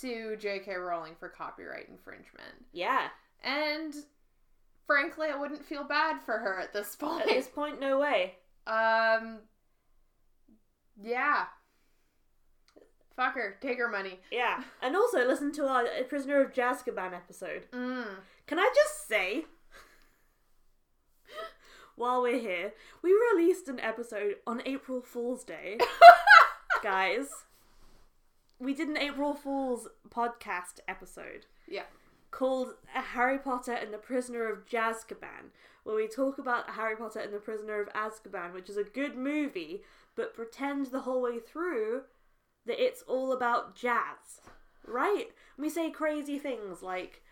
[0.00, 0.74] sue J.K.
[0.74, 2.66] Rowling for copyright infringement.
[2.72, 3.08] Yeah.
[3.42, 3.94] And
[4.86, 7.22] frankly, I wouldn't feel bad for her at this point.
[7.22, 8.34] At this point, no way.
[8.66, 9.38] Um,
[11.02, 11.44] yeah.
[13.16, 13.56] Fuck her.
[13.60, 14.20] Take her money.
[14.30, 14.62] Yeah.
[14.82, 17.66] And also listen to our Prisoner of Jazkaban episode.
[17.72, 18.06] Mm.
[18.46, 19.44] Can I just say,
[21.96, 25.78] while we're here, we released an episode on April Fool's Day.
[26.82, 27.26] Guys,
[28.60, 31.46] we did an April Fool's podcast episode.
[31.68, 31.84] Yeah.
[32.30, 35.50] called Harry Potter and the Prisoner of Jazkaban,
[35.84, 39.16] where we talk about Harry Potter and the Prisoner of Azkaban, which is a good
[39.16, 39.82] movie,
[40.16, 42.02] but pretend the whole way through
[42.66, 44.40] that it's all about jazz,
[44.86, 45.28] right?
[45.56, 47.22] We say crazy things like,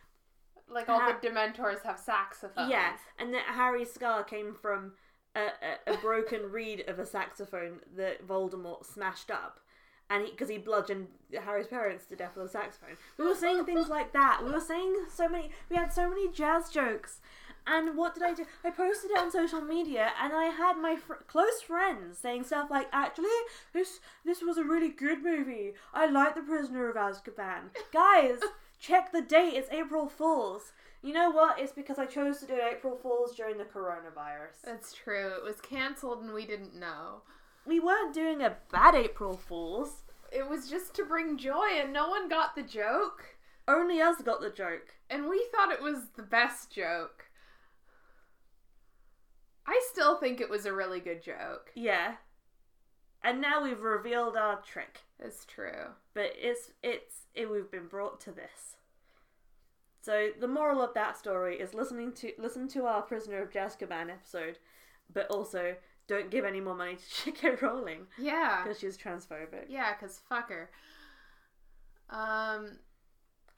[0.68, 2.70] Like all Ha- the Dementors have saxophones.
[2.70, 4.92] yeah, and that Harry's scar came from
[5.34, 5.48] a,
[5.88, 9.60] a, a broken reed of a saxophone that Voldemort smashed up.
[10.08, 11.08] And he because he, bludgeoned
[11.44, 14.42] Harry's parents to death with a saxophone, we were saying things like that.
[14.44, 15.50] We were saying so many.
[15.68, 17.18] We had so many jazz jokes,
[17.66, 18.46] and what did I do?
[18.62, 22.70] I posted it on social media, and I had my fr- close friends saying stuff
[22.70, 23.28] like, "Actually,
[23.72, 25.74] this this was a really good movie.
[25.92, 28.38] I like The Prisoner of Azkaban." Guys,
[28.78, 29.54] check the date.
[29.54, 30.72] It's April Fools.
[31.02, 31.58] You know what?
[31.58, 34.62] It's because I chose to do April Fools during the coronavirus.
[34.64, 35.34] That's true.
[35.36, 37.22] It was canceled and we didn't know.
[37.66, 40.04] We weren't doing a bad April Fools.
[40.30, 43.36] It was just to bring joy and no one got the joke.
[43.66, 44.94] Only us got the joke.
[45.10, 47.24] And we thought it was the best joke.
[49.66, 51.72] I still think it was a really good joke.
[51.74, 52.14] Yeah.
[53.22, 55.00] And now we've revealed our trick.
[55.18, 55.90] It's true.
[56.14, 58.76] But it's it's it, we've been brought to this.
[60.00, 64.08] So the moral of that story is listening to listen to our Prisoner of Jazkaban
[64.08, 64.58] episode,
[65.12, 65.74] but also
[66.08, 67.56] don't give any more money to J.K.
[67.62, 68.62] Rowling Yeah.
[68.62, 69.66] because she's transphobic.
[69.68, 70.70] Yeah, because fuck her.
[72.10, 72.78] Um,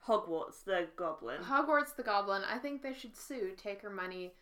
[0.06, 1.42] Hogwarts, the goblin.
[1.42, 4.32] Hogwarts the Goblin, I think they should sue, take her money,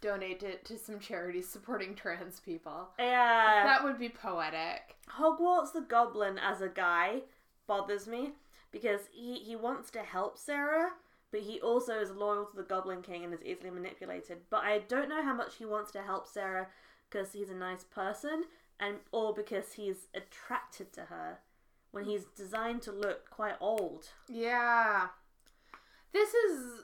[0.00, 2.90] donate it to some charities supporting trans people.
[2.98, 3.64] Yeah.
[3.64, 4.96] That would be poetic.
[5.18, 7.22] Hogwarts the Goblin as a guy
[7.66, 8.30] bothers me
[8.70, 10.90] because he, he wants to help Sarah,
[11.36, 14.38] but he also is loyal to the Goblin King and is easily manipulated.
[14.48, 16.68] But I don't know how much he wants to help Sarah
[17.10, 18.44] because he's a nice person
[18.80, 21.40] and or because he's attracted to her
[21.90, 24.08] when he's designed to look quite old.
[24.30, 25.08] Yeah.
[26.14, 26.80] This is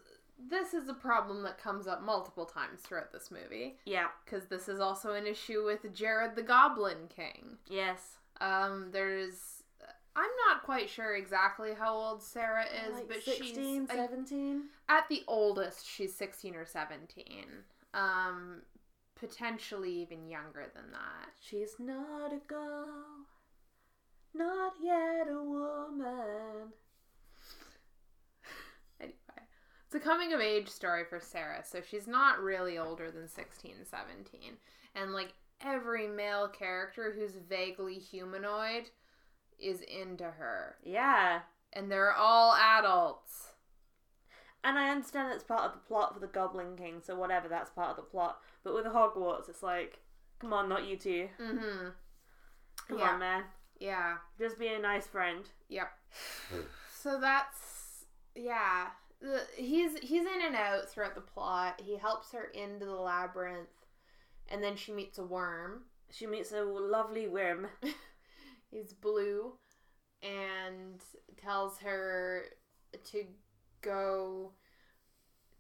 [0.51, 4.09] this is a problem that comes up multiple times throughout this movie Yeah.
[4.25, 7.57] because this is also an issue with Jared the Goblin King.
[7.71, 8.19] Yes.
[8.41, 9.62] Um, there's
[10.15, 14.65] I'm not quite sure exactly how old Sarah is, like but 16, she's I- 17.
[14.89, 17.45] at the oldest she's 16 or 17.
[17.95, 18.63] Um,
[19.19, 21.31] potentially even younger than that.
[21.41, 22.89] She's not a girl,
[24.35, 26.73] not yet a woman.
[29.01, 29.17] Anyway,
[29.87, 33.73] it's a coming of age story for Sarah, so she's not really older than 16,
[33.85, 34.41] 17.
[34.95, 38.91] And like every male character who's vaguely humanoid
[39.63, 40.77] is into her.
[40.85, 41.41] Yeah.
[41.73, 43.49] And they're all adults.
[44.65, 47.71] And I understand that's part of the plot for the Goblin King, so whatever, that's
[47.71, 48.39] part of the plot.
[48.63, 49.99] But with Hogwarts, it's like,
[50.39, 51.29] come on, not you two.
[51.41, 51.89] Mm-hmm.
[52.89, 53.11] Come Yeah.
[53.11, 53.43] on, man.
[53.81, 54.17] Yeah.
[54.39, 55.45] Just be a nice friend.
[55.69, 55.91] Yep.
[57.01, 58.05] so that's
[58.37, 58.89] yeah.
[59.21, 61.81] The, he's he's in and out throughout the plot.
[61.85, 63.69] He helps her into the labyrinth,
[64.49, 65.83] and then she meets a worm.
[66.11, 67.67] She meets a lovely worm.
[68.73, 69.53] He's blue,
[70.23, 71.01] and
[71.41, 72.45] tells her
[73.11, 73.25] to
[73.83, 74.53] go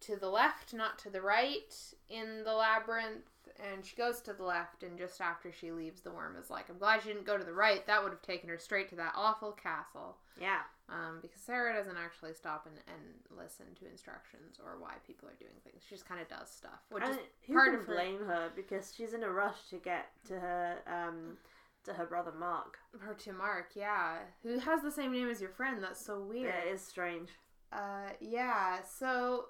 [0.00, 1.74] to the left, not to the right
[2.08, 3.26] in the labyrinth.
[3.72, 6.70] And she goes to the left, and just after she leaves, the worm is like,
[6.70, 7.86] I'm glad she didn't go to the right.
[7.86, 10.16] That would have taken her straight to that awful castle.
[10.40, 10.60] Yeah.
[10.88, 15.36] Um, because Sarah doesn't actually stop and, and listen to instructions or why people are
[15.38, 15.82] doing things.
[15.86, 18.18] She just kind of does stuff, which and is who part can of her- blame
[18.26, 21.36] her because she's in a rush to get to her um
[21.84, 22.78] to her brother Mark.
[23.00, 25.82] her to Mark, yeah, who has the same name as your friend.
[25.82, 26.52] That's so weird.
[26.54, 27.30] Yeah, it is strange.
[27.72, 28.80] Uh, yeah.
[28.82, 29.46] So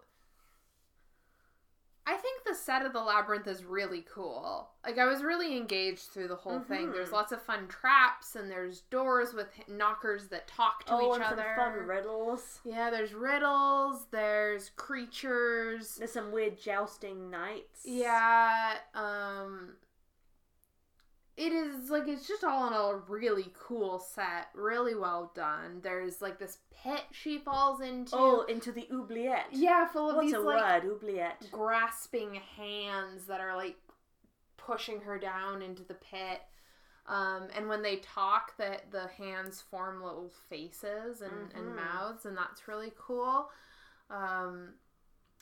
[2.05, 4.71] I think the set of the labyrinth is really cool.
[4.85, 6.90] Like I was really engaged through the whole thing.
[6.90, 7.12] There's Mhm.
[7.12, 11.25] lots of fun traps and there's doors with knockers that talk to oh, each and
[11.25, 11.55] other.
[11.57, 12.61] some fun riddles.
[12.64, 14.07] yeah, there's riddles.
[14.11, 15.95] There's creatures.
[15.97, 17.83] There's some weird jousting knights.
[17.85, 18.79] Yeah.
[18.95, 19.77] Um.
[21.37, 25.81] It is like it's just all in all a really cool set, really well done.
[25.83, 28.12] There's like this pit she falls into.
[28.14, 29.47] Oh, into the oubliette.
[29.51, 30.92] yeah, full of What's these a like word?
[30.92, 31.49] Oubliette.
[31.51, 33.77] grasping hands that are like
[34.59, 36.42] pushing her down into the pit.
[37.07, 41.77] Um, and when they talk, that the hands form little faces and, and Mhm.
[41.77, 43.51] mouths, and that's really cool.
[44.09, 44.75] Um,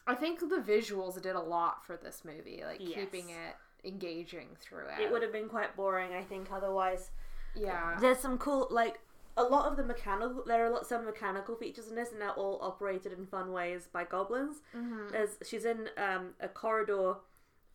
[0.07, 2.95] I think the visuals did a lot for this movie, like Yes.
[2.95, 5.01] keeping it engaging throughout.
[5.01, 7.11] It would have been quite boring, I think, otherwise.
[7.55, 9.01] yeah, There's some cool, like,
[9.37, 12.21] a lot of the mechanical, there are a lot, some mechanical features in this, and
[12.21, 14.59] they're all operated in fun ways by goblins.
[14.73, 17.15] hmm There's, she's in um, a corridor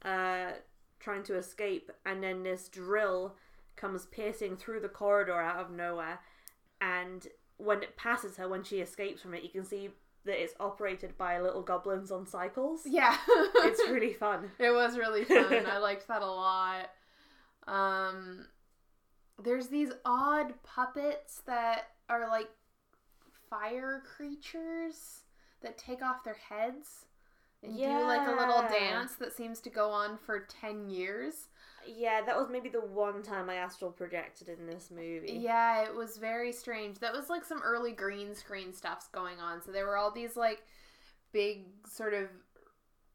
[0.03, 0.51] uh,
[0.99, 3.35] trying to escape, and then this drill
[3.75, 6.19] comes piercing through the corridor out of nowhere.
[6.81, 9.89] And when it passes her, when she escapes from it, you can see
[10.25, 12.81] that it's operated by little goblins on cycles.
[12.85, 13.17] yeah,
[13.57, 14.51] It's really fun.
[14.59, 15.65] It was really fun.
[15.65, 16.89] I liked that a lot.
[17.67, 18.45] Um,
[19.43, 22.49] there's these odd puppets that are like
[23.49, 25.21] fire creatures
[25.61, 27.05] that take off their heads
[27.63, 31.47] and do like a little dance that seems to go on for 10 years.
[31.87, 35.39] Yeah, that was maybe the one time I astral projected in this movie.
[35.41, 36.99] Yeah, it was very strange.
[36.99, 39.61] That was like some early green screen stuffs going on.
[39.61, 40.63] So there were all these like
[41.31, 42.29] big sort of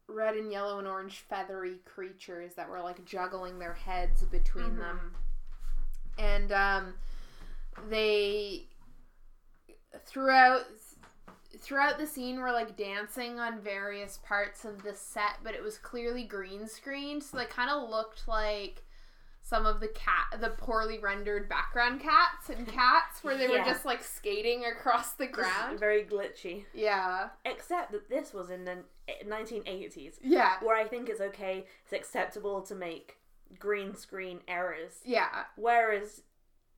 [0.07, 5.15] red and yellow and orange feathery creatures that were like juggling their heads between them.
[6.17, 6.93] And um
[7.89, 8.67] they
[10.05, 10.65] throughout
[11.59, 15.77] throughout the scene were like dancing on various parts of the set, but it was
[15.77, 18.83] clearly green screened, so they kind of looked like
[19.43, 23.85] some of the cat the poorly rendered background cats and cats where they were just
[23.85, 25.79] like skating across the ground.
[25.79, 26.65] Very glitchy.
[26.73, 27.29] Yeah.
[27.43, 30.57] Except that this was in the eh, 1980s, Yeah.
[30.61, 33.17] where I think it's okay, it's acceptable to make
[33.57, 34.99] green screen errors.
[35.03, 35.45] Yeah.
[35.57, 36.21] Whereas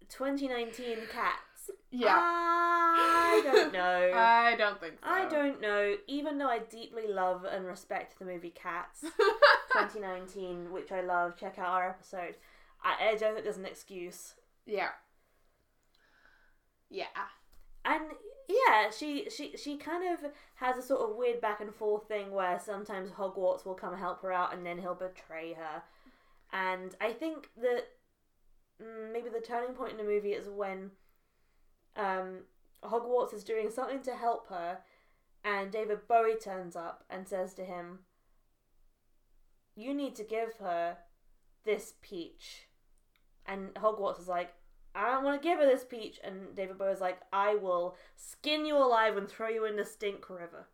[0.09, 1.52] 2019 cats,
[1.95, 2.19] Yeah.
[2.19, 4.11] I don't know.
[4.15, 5.09] I don't think so.
[5.09, 5.95] I don't know.
[6.07, 9.01] Even though I deeply love and respect the movie Cats
[9.73, 12.35] 2019, which I love, check out our episode.
[12.83, 14.33] I, I don't think there's an excuse.
[14.65, 14.89] yeah.
[16.89, 17.05] Yeah.
[17.85, 18.03] And
[18.47, 22.31] yeah, she she she kind of has a sort of weird back and forth thing
[22.31, 25.81] where sometimes Hogwarts will come help her out and then he'll betray her.
[26.51, 27.87] And I think that
[28.81, 30.91] mm, maybe the turning point in the movie is when
[31.95, 32.39] um,
[32.83, 34.79] Hogwarts is doing something to help her,
[35.43, 37.99] and David Bowie turns up and says to him,
[39.75, 40.97] "You need to give her
[41.65, 42.67] this peach."
[43.45, 44.53] And Hogwarts is like,
[44.95, 46.19] I don't want to give her this peach.
[46.23, 50.29] And David Bowie's like, I will skin you alive and throw you in the stink
[50.29, 50.67] river.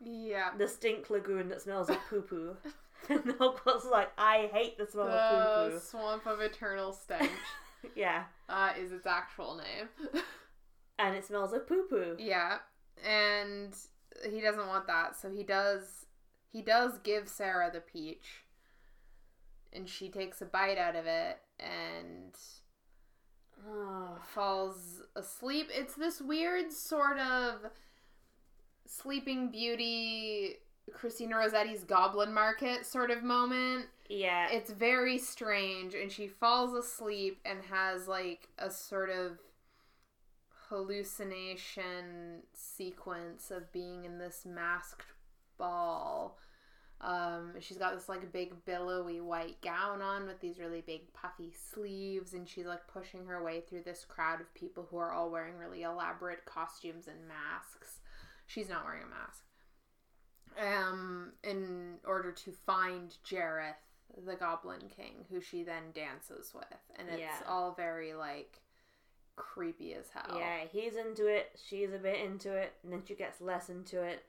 [0.00, 0.50] Yeah.
[0.56, 2.56] The stink lagoon that smells of poo poo.
[3.08, 5.84] and Hogwarts is like, I hate the smell The of poo poo.
[5.84, 7.30] swamp of eternal stench
[7.94, 8.24] yeah.
[8.48, 9.88] uh, is its actual name.
[10.98, 12.16] And it smells of poo poo.
[12.18, 12.58] yeah,
[13.06, 13.74] and
[14.30, 16.06] he doesn't want that, so he does.
[16.50, 18.44] He does give Sarah the peach,
[19.72, 22.34] and she takes a bite out of it and
[23.68, 24.18] Oh.
[24.34, 25.68] falls asleep.
[25.72, 27.66] It's this weird sort of
[28.86, 30.56] Sleeping Beauty,
[30.92, 33.86] Christina Rossetti's Goblin Market sort of moment.
[34.08, 34.48] Yeah.
[34.50, 39.38] It's very strange, and she falls asleep and has like a sort of
[40.68, 45.06] hallucination sequence of being in this masked
[45.58, 46.38] ball.
[47.00, 51.52] Um, she's got this like big billowy white gown on with these really big puffy
[51.72, 55.30] sleeves, and she's like pushing her way through this crowd of people who are all
[55.30, 58.00] wearing really elaborate costumes and masks.
[58.46, 59.44] She's not wearing a mask.
[60.60, 63.74] Um, in order to find Jareth,
[64.26, 66.64] the Goblin King, who she then dances with,
[66.96, 67.42] and it's Yeah.
[67.46, 68.60] all very like
[69.38, 70.36] creepy as hell.
[70.38, 74.02] Yeah, he's into it, she's a bit into it, and then she gets less into
[74.02, 74.24] it,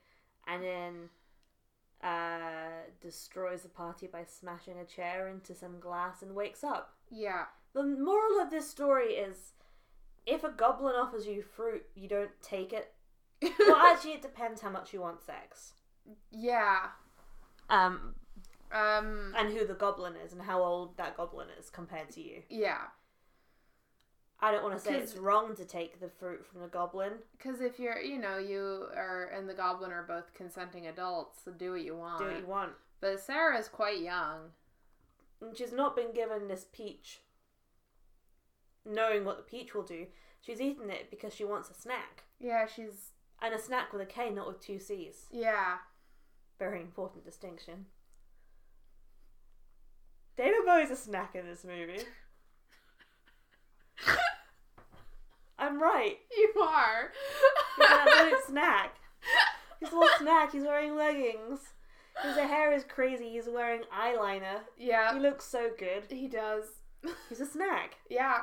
[0.48, 1.10] and then
[2.04, 6.94] uh, destroys the party by smashing a chair into some glass and wakes up.
[7.12, 7.46] Yeah.
[7.74, 9.54] The moral of this story is
[10.26, 12.94] if a goblin offers you fruit, you don't take it.
[13.60, 15.74] Well, actually, it depends how much you want sex.
[16.32, 16.88] yeah.
[17.70, 18.16] Um,
[18.72, 19.34] Um.
[19.38, 22.42] and who the goblin is and how old that goblin is compared to you.
[22.50, 22.80] Yeah.
[24.42, 27.14] I don't want to say it's wrong to take the fruit from the goblin.
[27.38, 31.52] Because if you're, you know, you are and the goblin are both consenting adults, so
[31.52, 32.20] do what you want.
[32.20, 32.72] Do what you want.
[33.02, 34.52] But Sarah's quite young.
[35.42, 37.20] And she's not been given this peach
[38.86, 40.08] knowing what the peach will do.
[40.42, 42.24] She's eaten it because she wants a snack.
[42.40, 43.12] Yeah, she's.
[43.42, 45.26] And a snack with a K, not with two C's.
[45.32, 45.78] Yeah.
[46.58, 47.86] Very important distinction.
[50.36, 52.04] David Bowie's a snack in this movie.
[55.60, 56.18] I'm right.
[56.36, 57.12] You are.
[57.78, 58.96] He's an absolute snack.
[59.80, 60.52] He's a little snack.
[60.52, 61.60] He's wearing leggings.
[62.24, 63.30] His hair is crazy.
[63.30, 64.62] He's wearing eyeliner.
[64.78, 65.14] Yeah.
[65.14, 66.04] He looks so good.
[66.10, 66.64] He does.
[67.30, 67.98] He's a snack.
[68.10, 68.40] Yeah.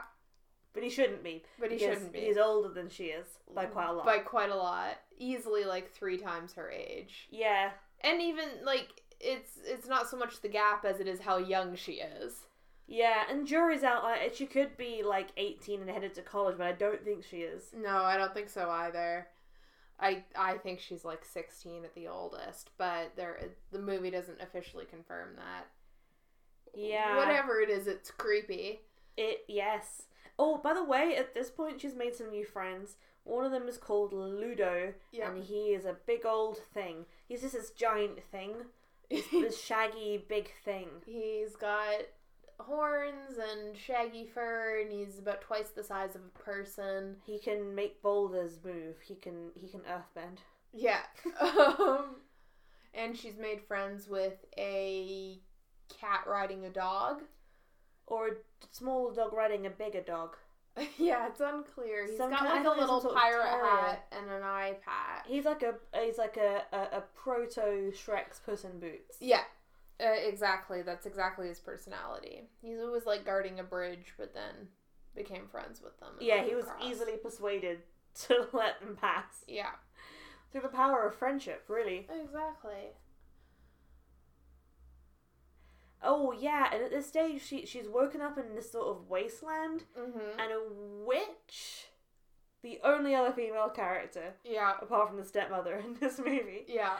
[0.72, 1.42] But he shouldn't be.
[1.58, 2.20] But he shouldn't be.
[2.20, 4.04] He's older than she is by mm, quite a lot.
[4.06, 4.98] By quite a lot.
[5.18, 7.28] Easily like three times her age.
[7.30, 7.70] yeah.
[8.02, 8.88] And even like
[9.20, 12.45] it's it's not so much the gap as it is how young she is.
[12.89, 14.05] Yeah, and jury's out.
[14.34, 17.72] She could be like 18 and headed to college, but I don't think she is.
[17.76, 19.26] No, I don't think so either.
[19.99, 23.41] I I think she's like 16 at the oldest, but there
[23.72, 25.66] the movie doesn't officially confirm that.
[26.74, 27.16] Yeah.
[27.16, 28.80] Whatever it is, it's creepy.
[29.16, 30.03] It yes.
[30.39, 32.97] Oh, by the way, at this point she's made some new friends.
[33.24, 35.30] One of them is called Ludo, Yeah.
[35.30, 37.07] and he is a big old thing.
[37.26, 38.53] He's just this giant thing,
[39.11, 40.89] this shaggy big thing.
[41.07, 42.03] He's got
[42.59, 47.16] horns and shaggy fur, and he's about twice the size of a person.
[47.24, 48.96] He can make boulders move.
[49.04, 50.38] He can he can earthbend.
[50.72, 51.00] Yeah.
[51.40, 52.16] um,
[52.94, 55.38] and she's made friends with a
[56.00, 57.22] cat riding a dog.
[58.09, 58.32] Or a
[58.70, 60.36] small dog riding a bigger dog.
[60.98, 62.07] yeah, it's unclear.
[62.07, 64.07] He's Some got kind- like a thought he was little some sort of pirate hat
[64.12, 65.24] and an eye patch.
[65.26, 69.16] He's like a he's like a a, a proto Shrek's Puss in Boots.
[69.20, 69.40] Yeah,
[70.01, 70.82] uh, exactly.
[70.82, 72.42] That's exactly his personality.
[72.62, 74.68] He's always like guarding a bridge, but then
[75.14, 76.11] became friends with them.
[76.20, 77.78] Yeah, he was easily persuaded
[78.26, 79.70] to let them pass Yeah,
[80.53, 81.64] through the power of friendship.
[81.68, 82.07] Really.
[82.11, 82.92] exactly.
[86.03, 89.84] Oh yeah, and at this stage, she she's woken up in this sort of wasteland,
[89.99, 90.38] Mm-hmm.
[90.38, 90.61] and a
[91.05, 91.86] witch,
[92.62, 96.97] the only other female character Yeah, apart from the stepmother in this movie, yeah,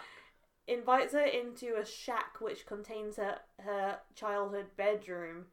[0.69, 5.47] invites her into a shack which contains her her childhood bedroom,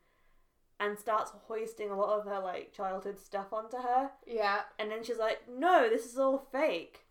[0.79, 4.11] and starts hoisting a lot of her like childhood stuff onto her.
[4.25, 4.61] yeah.
[4.79, 7.05] And then she's like, "No, this is all fake.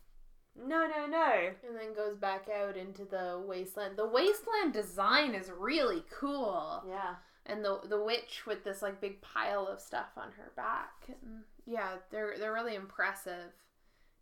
[0.55, 3.97] No, no, no." And then goes back out into the wasteland.
[3.97, 6.83] The wasteland design is really cool.
[6.87, 7.15] Yeah.
[7.45, 11.07] and the the witch with this like big pile of stuff on her back.
[11.07, 13.51] And yeah, they're they're really impressive.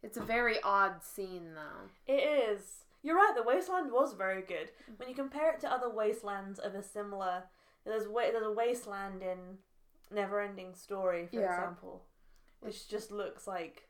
[0.04, 1.90] It's a very odd scene though.
[2.12, 2.86] It is.
[3.04, 3.34] You're right.
[3.36, 4.72] The wasteland was very good.
[4.90, 5.00] Mm.
[5.00, 7.44] When you compare it to other wastelands of a similar,
[7.86, 9.58] there's wa- there's a wasteland in
[10.14, 11.54] Neverending Story, for Yeah.
[11.56, 12.06] example,
[12.60, 13.88] which just looks like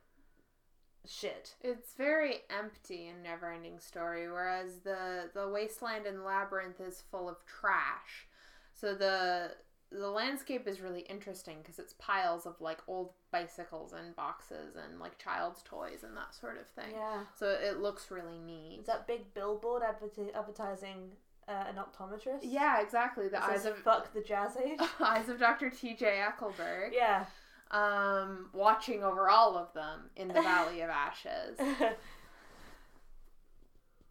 [1.05, 1.55] shit.
[1.61, 7.43] It's very empty in Neverending Story, whereas the the wasteland in labyrinth is full of
[7.45, 8.27] trash.
[8.73, 9.55] So the
[9.91, 14.99] the landscape is really interesting because it's piles of like old bicycles and boxes and
[14.99, 16.93] like child's toys and that sort of thing.
[16.95, 17.23] Yeah.
[17.37, 18.79] So it looks really neat.
[18.79, 21.11] Is that big billboard adverti- advertising
[21.47, 22.39] uh, an optometrist?
[22.43, 23.27] Yeah, exactly.
[23.27, 24.79] The It eyes says, of fuck the jazz age.
[25.01, 25.69] eyes of Dr.
[25.69, 26.21] T.J.
[26.25, 26.91] Eckleburg.
[26.93, 27.25] yeah.
[27.71, 31.57] um, watching over all of them in the Valley of Ashes.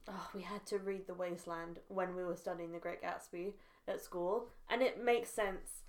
[0.09, 3.53] oh, we had to read The Wasteland when we were studying The Great Gatsby
[3.91, 5.82] at school, and it makes sense.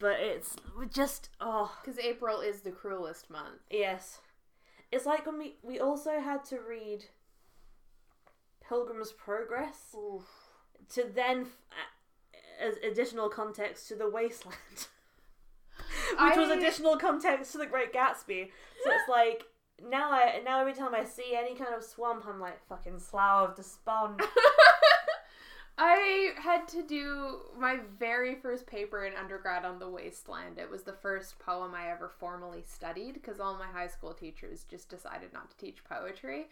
[0.00, 0.54] But it's
[0.94, 3.60] just oh Because April is the cruelest month.
[3.70, 4.20] yes,
[4.92, 7.04] it's like when we we also had to read
[8.66, 9.94] Pilgrim's Progress
[10.94, 11.48] to then f-
[12.60, 14.56] as additional context to The Wasteland,
[16.20, 18.50] which was additional context to The Great Gatsby.
[18.84, 19.44] So it's like.
[19.80, 23.50] Now I now every time I see any kind of swamp, I'm like fucking slough
[23.50, 24.20] of despond.
[25.80, 30.58] I had to do my very first paper in undergrad on the wasteland.
[30.58, 34.64] It was the first poem I ever formally studied because all my high school teachers
[34.68, 36.48] just decided not to teach poetry.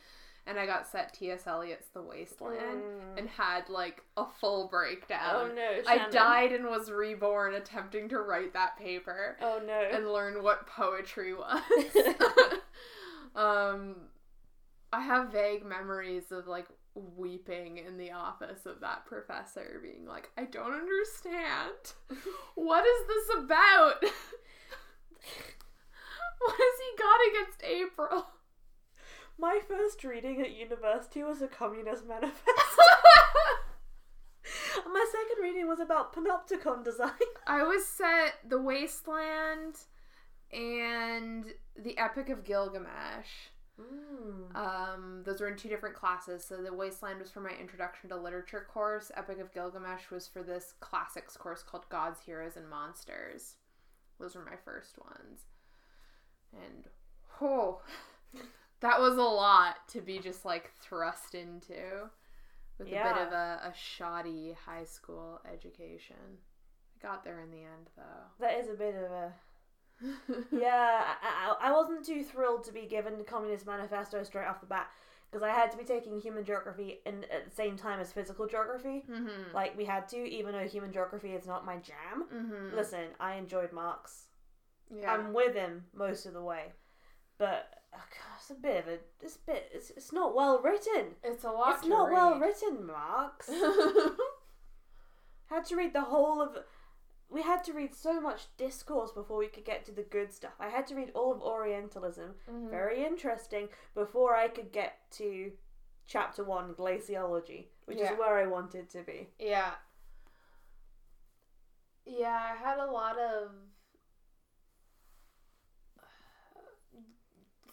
[0.49, 1.49] And I got set T.S.
[1.49, 3.19] Eliot's The Wasteland Mm.
[3.19, 5.21] and had like a full breakdown.
[5.35, 9.37] Oh no, I died and was reborn attempting to write that paper.
[9.43, 9.73] Oh no.
[9.93, 11.63] and learn what poetry was.
[13.35, 13.97] um,
[14.93, 16.67] I have vague memories of like
[17.17, 21.95] weeping in the office of that professor, being like, I don't understand.
[22.55, 24.03] What is this about?
[26.41, 28.27] what has he got against April?
[29.39, 32.43] My first reading at university was a communist manifesto.
[34.85, 37.11] and my second reading was about panopticon design.
[37.47, 39.77] I was set The Wasteland
[40.51, 43.51] and The Epic of Gilgamesh.
[43.81, 44.57] Mm.
[44.57, 46.45] Um, those were in two different classes.
[46.45, 49.11] So the Wasteland was for my Introduction to Literature course.
[49.15, 53.57] Epic of Gilgamesh was for this classics course called Gods, Heroes, and Monsters.
[54.19, 55.43] Those were my first ones.
[56.53, 56.85] And
[57.43, 57.81] oh,
[58.81, 62.09] that was a lot to be just like thrust into
[62.79, 66.17] with a bit of a, a shoddy high school education.
[66.97, 68.25] I got there in the end though.
[68.41, 69.33] That is a bit of a.
[70.53, 74.61] Yeah, I, I, I wasn't too thrilled to be given the Communist Manifesto straight off
[74.61, 74.89] the bat
[75.31, 78.47] because I had to be taking human geography in, at the same time as physical
[78.47, 79.05] geography.
[79.11, 79.55] mm-hmm.
[79.55, 82.27] Like, we had to, even though human geography is not my jam.
[82.33, 82.77] Mm-hmm.
[82.77, 84.27] Listen, I enjoyed Marx.
[84.95, 85.13] Yeah.
[85.13, 86.73] I'm with him most of the way.
[87.39, 88.99] But oh God, it's a bit of a.
[89.21, 89.71] It's a bit.
[89.75, 91.17] It's, it's not well written.
[91.23, 91.79] it's a lot.
[91.79, 93.51] It's not well written, Marx.
[95.47, 96.57] had to read the whole of
[97.29, 100.53] we had to read so much discourse before we could get to the good stuff
[100.61, 102.71] i had to read all of orientalism Mhm.
[102.71, 105.53] very interesting before i could get to
[106.07, 108.13] chapter 1 glaciology which Yeah.
[108.13, 109.75] is where i wanted to be Yeah.
[112.09, 113.51] Yeah, I had a lot of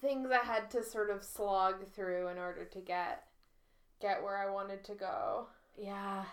[0.01, 3.27] things I had to sort of slog through in order to get
[4.01, 5.47] get where I wanted to go.
[5.77, 6.25] yeah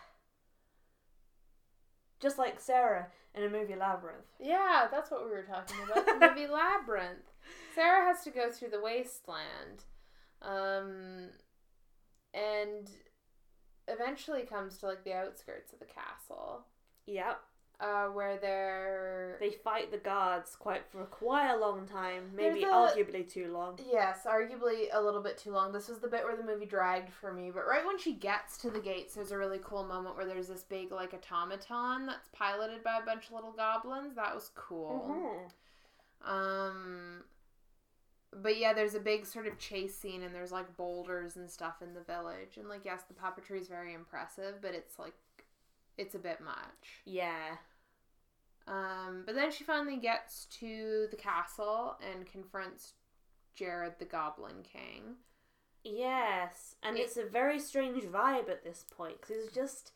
[2.21, 6.05] just like sarah in a movie labyrinth Yeah, that's what we were talking about.
[6.07, 7.31] The movie Labyrinth.
[7.75, 9.85] Sarah has to go through the wasteland.
[10.43, 11.29] Um
[12.35, 12.89] and
[13.89, 16.65] eventually comes to like the outskirts of the castle.
[17.07, 17.41] yep
[17.81, 22.67] Uh where they're they fight the guards quite for quite a long time maybe a-
[22.69, 25.73] arguably too long Yes, arguably a little bit too long.
[25.73, 27.51] This was the bit where the movie dragged for me.
[27.51, 30.49] But right when she gets to the gates, there's a really cool moment where there's
[30.49, 34.15] this big like automaton that's piloted by a bunch of little goblins.
[34.15, 35.49] That was cool.
[36.23, 36.29] Mhm.
[36.31, 37.25] Um
[38.33, 41.83] but yeah, there's a big sort of chase scene and there's like boulders and stuff
[41.83, 42.59] in the village.
[42.59, 45.15] And like yes, the puppetry is very impressive, but it's like
[45.97, 47.03] it's a bit much.
[47.05, 47.57] yeah
[48.67, 52.93] Um, but then she finally gets to the castle and confronts
[53.59, 55.17] Jareth the Goblin King.
[55.83, 59.93] Yes, and It- it's a very strange vibe at this point because he's just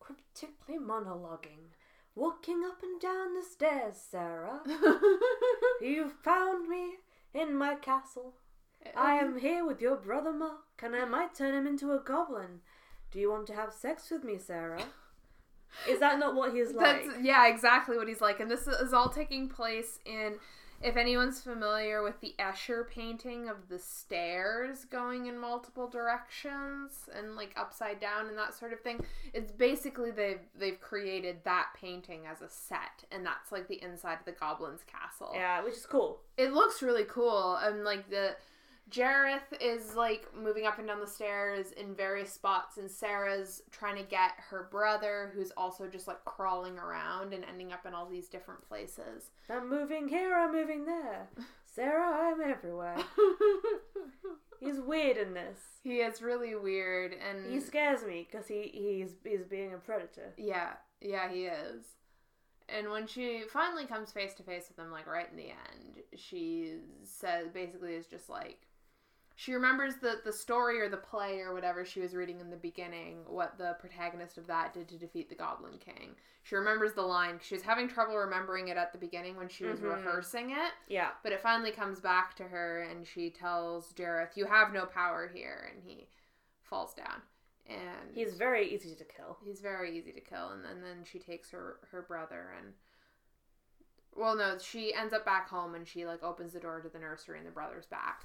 [0.00, 1.70] cryptically monologuing,
[2.14, 3.96] walking up and down the stairs.
[3.98, 4.62] Sarah,
[5.80, 6.98] You've found me
[7.34, 8.34] in my castle.
[8.96, 12.62] I am here with your brother Mark, and I might turn him into a goblin.
[13.10, 14.84] Do you want to have sex with me, Sarah?
[15.88, 17.04] Is that not what he's like?
[17.04, 18.40] That's yeah, exactly what he's like.
[18.40, 20.36] And this is all taking place in
[20.82, 27.34] if anyone's familiar with the Escher painting of the stairs going in multiple directions and
[27.34, 32.22] like upside down and that sort of thing, it's basically they've they've created that painting
[32.30, 35.32] as a set and that's like the inside of the goblin's castle.
[35.34, 36.20] Yeah, which is cool.
[36.36, 37.56] It looks really cool.
[37.56, 38.36] And like the
[38.90, 43.96] Jareth is like moving up and down the stairs in various spots, and Sarah's trying
[43.96, 48.06] to get her brother, who's also just like crawling around and ending up in all
[48.08, 49.30] these different places.
[49.50, 51.28] I'm moving here, I'm moving there.
[51.74, 52.96] Sarah, I'm everywhere.
[54.60, 55.58] He's weird in this.
[55.82, 60.32] he is really weird, and He scares me because he, he's, he's being a predator.
[60.38, 61.84] yeah, yeah, he is.
[62.68, 66.02] And when she finally comes face to face with him, like right in the end,
[66.16, 68.66] she says basically is just like
[69.38, 72.56] she remembers the the story or the play or whatever she was reading in the
[72.56, 76.16] beginning, what the protagonist of that did to defeat the Goblin King.
[76.42, 77.38] She remembers the line.
[77.42, 79.94] She was having trouble remembering it at the beginning when she was Mhm.
[79.94, 81.12] rehearsing it, Yeah.
[81.22, 85.26] but it finally comes back to her, and she tells Jareth, "You have no power
[85.28, 86.08] here," and he
[86.62, 87.22] falls down.
[87.66, 89.38] And He's very easy to kill.
[89.42, 92.74] he's very easy to kill and then, then she takes her her brother and
[94.14, 96.98] well no she ends up back home and she like opens the door to the
[96.98, 98.24] nursery and the brother's back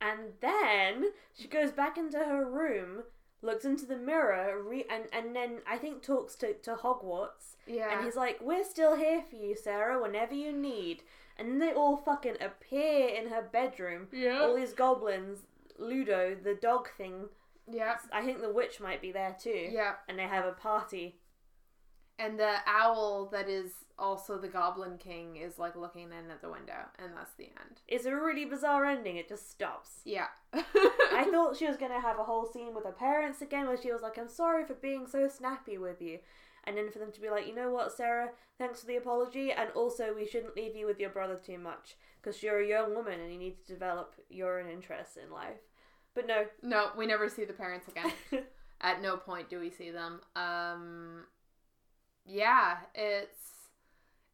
[0.00, 3.02] And then she goes back into her room,
[3.42, 7.56] looks into the mirror, re- and, and then I think talks to, to Hogwarts.
[7.66, 11.02] yeah And he's like, We're still here for you, Sarah, whenever you need.
[11.38, 14.08] And they all fucking appear in her bedroom.
[14.12, 15.40] yeah All these goblins,
[15.78, 17.28] Ludo, the dog thing.
[17.70, 19.68] yeah I think the witch might be there too.
[19.70, 21.19] yeah And they have a party.
[22.20, 26.50] And the owl that is also the Goblin King is like looking in at the
[26.50, 27.80] window, and that's the end.
[27.88, 29.16] It's a really bizarre ending.
[29.16, 30.00] It just stops.
[30.04, 30.26] Yeah.
[30.52, 33.92] I thought she was gonna have a whole scene with her parents again, where she
[33.92, 36.18] was like, "I'm sorry for being so snappy with you,"
[36.64, 38.30] and then for them to be like, "You know what, Sarah?
[38.58, 41.96] Thanks for the apology, and also we shouldn't leave you with your brother too much
[42.20, 45.60] because you're a young woman and you need to develop your own interests in life."
[46.14, 48.12] But no, no, we never see the parents again.
[48.80, 50.20] At no point do we see them.
[50.34, 51.24] Um,
[52.30, 53.38] yeah, it's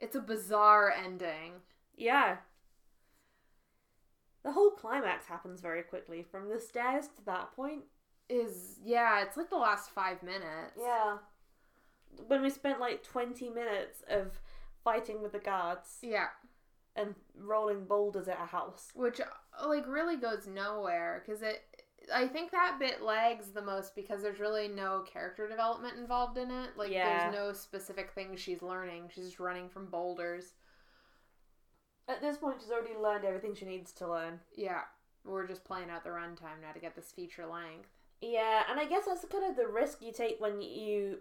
[0.00, 1.52] it's a bizarre ending.
[1.96, 2.36] yeah.
[4.44, 7.82] The whole climax happens very quickly from the stairs to that point.
[8.28, 10.78] Is yeah, it's like the last five minutes.
[10.78, 11.18] Yeah.
[12.28, 14.40] When we spent like 20 minutes of
[14.84, 16.28] fighting with the guards Yeah,
[16.94, 18.90] and rolling boulders at a house.
[18.94, 19.20] which
[19.66, 21.62] like really goes nowhere because it.
[22.14, 26.50] I think that bit lags the most because there's really no character development involved in
[26.50, 26.70] it.
[26.76, 27.30] Like Yeah.
[27.30, 29.10] there's no specific things she's learning.
[29.12, 30.52] She's just running from boulders.
[32.08, 34.40] At this point, she's already learned everything she needs to learn.
[34.54, 34.82] Yeah,
[35.24, 37.88] we're just playing out the runtime now to get this feature length.
[38.20, 41.18] Yeah, and I guess that's kind of the risk you take when you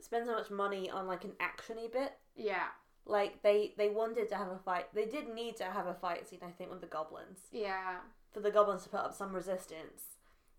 [0.00, 2.12] spend so much money on like an actiony bit.
[2.36, 2.66] Yeah,
[3.06, 4.92] Like they they wanted to have a fight.
[4.92, 8.00] They did need to have a fight scene, I think, with the goblins yeah,
[8.34, 10.02] for the goblins to put up some resistance.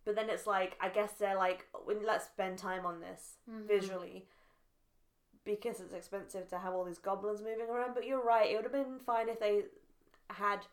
[0.06, 1.68] But then it's like I guess they're like,
[2.04, 3.68] let's spend time on this Mhm.
[3.68, 4.28] visually
[5.44, 7.94] because it's expensive to have all these goblins moving around.
[7.94, 9.66] But you're right; it would have been fine if they
[10.30, 10.66] had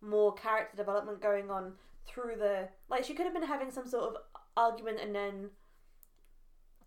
[0.00, 1.76] more character development going on
[2.06, 3.04] through the like.
[3.04, 4.22] She could have been having some sort of
[4.56, 5.50] argument and then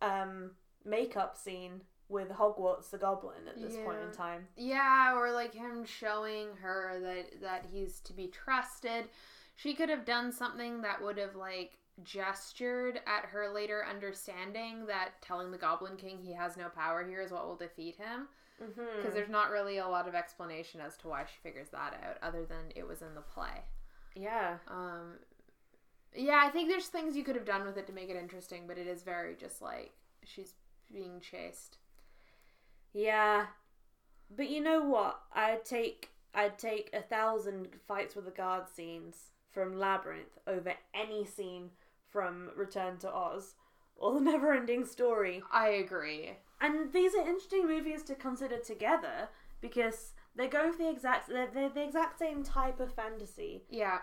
[0.01, 0.51] um
[0.85, 4.47] makeup scene with Hogwarts the Goblin at this point in time.
[4.55, 9.09] Yeah, or like him showing her that that he's to be trusted.
[9.57, 15.19] She could have done something that would have like gestured at her later understanding that
[15.21, 18.27] telling the Goblin King he has no power here is what will defeat him.
[18.63, 18.97] Mm-hmm.
[18.97, 22.17] Because there's not really a lot of explanation as to why she figures that out,
[22.21, 23.63] other than it was in the play.
[24.15, 25.13] yeah, Um,
[26.15, 28.63] yeah, I think there's things you could have done with it to make it interesting,
[28.67, 29.91] but it is very just like
[30.23, 30.53] she's
[30.93, 31.77] being chased.
[32.93, 33.47] yeah.
[34.35, 35.19] But you know what?
[35.33, 41.25] I'd take I'd take a thousand fights with the guard scenes from Labyrinth over any
[41.25, 41.71] scene
[42.11, 43.55] from Return to Oz
[43.95, 45.41] or the Never-Ending Story.
[45.51, 46.33] I agree.
[46.61, 49.29] And these are interesting movies to consider together
[49.59, 53.63] because they're going for the exact they're, they're the exact same type of fantasy.
[53.67, 53.97] Yeah,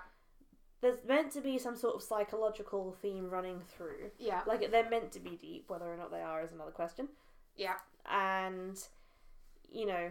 [0.80, 4.10] There's meant to be some sort of psychological theme running through.
[4.18, 7.06] yeah, Like they're meant to be deep, whether or not they are is another question.
[7.56, 7.74] yeah.
[8.10, 8.76] And
[9.70, 10.10] you know,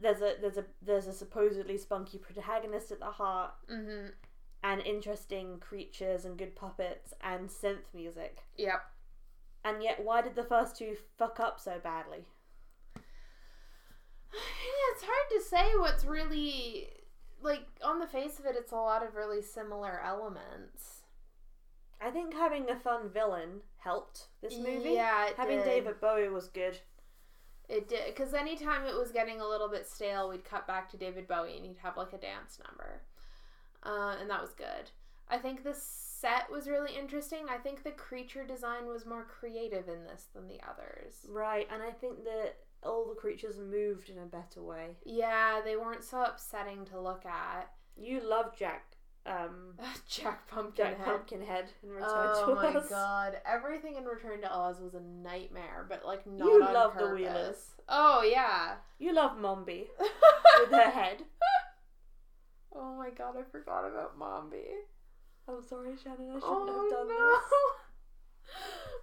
[0.00, 4.08] there's a there's a there's a supposedly spunky protagonist at the heart, Mm-hmm.
[4.62, 8.38] and interesting creatures and good puppets and synth music.
[8.56, 8.80] Yep.
[9.64, 12.26] And yet, why did the first two fuck up so badly?
[14.32, 16.88] Yeah, it's hard to say what's really
[17.42, 18.56] like on the face of it.
[18.58, 21.02] It's a lot of really similar elements.
[22.00, 24.90] I think having a fun villain helped this movie.
[24.94, 25.64] Yeah, it having did.
[25.66, 26.78] David Bowie was good.
[27.68, 30.96] It did because anytime it was getting a little bit stale, we'd cut back to
[30.96, 33.00] David Bowie and he'd have like a dance number,
[33.82, 34.90] uh, and that was good.
[35.28, 37.46] I think the set was really interesting.
[37.48, 41.26] I think the creature design was more creative in this than the others.
[41.30, 44.96] Right, and I think that all the creatures moved in a better way.
[45.04, 47.70] Yeah, they weren't so upsetting to look at.
[47.96, 48.93] You love Jack,
[49.26, 49.74] um,
[50.08, 50.96] Jack Pumpkinhead.
[50.98, 52.88] Jack Pumpkinhead in Return Oh to my Oz.
[52.88, 53.36] god!
[53.46, 57.00] Everything in Return to Oz was a nightmare, but like not You on love the
[57.06, 57.18] purpose.
[57.20, 57.56] Wheelers.
[57.88, 58.74] Oh yeah.
[58.98, 59.86] You love Mombi
[60.60, 61.22] with her head.
[62.74, 63.34] oh my god!
[63.38, 64.64] I forgot about Mombi.
[65.48, 66.30] I'm sorry, Shannon.
[66.30, 67.38] I shouldn't Oh have done no!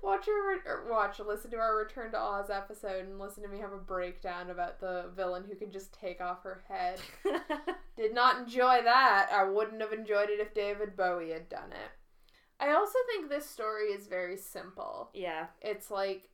[0.02, 3.50] Watch your re- or watch, listen to our Return to Oz episode, and listen to
[3.50, 7.00] me have a breakdown about the villain who can just take off her head.
[7.96, 9.30] Did not enjoy that.
[9.32, 11.92] I wouldn't have enjoyed it if David Bowie had done it.
[12.60, 15.10] I also think this story is very simple.
[15.14, 15.48] yeah.
[15.62, 16.30] It's like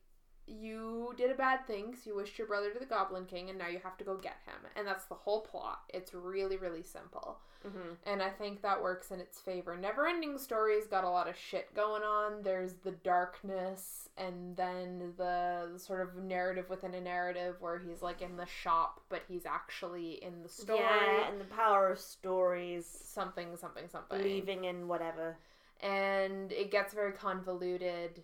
[0.48, 3.58] you did a bad thing, so you wished your brother to the Goblin King, and
[3.58, 4.70] now you have to go get him.
[4.76, 5.80] And that's the whole plot.
[5.90, 7.38] It's really, really simple.
[7.62, 9.76] hmm And I think that works in its favor.
[9.80, 12.42] Neverending Story's got a lot of shit going on.
[12.42, 18.00] There's the darkness, and then the, the sort of narrative within a narrative where he's
[18.02, 20.80] like in the shop, but he's actually in the story.
[20.80, 24.22] Yeah, and the power of stories, Something, something, something.
[24.22, 25.38] Leaving in whatever.
[25.80, 28.22] and it gets very convoluted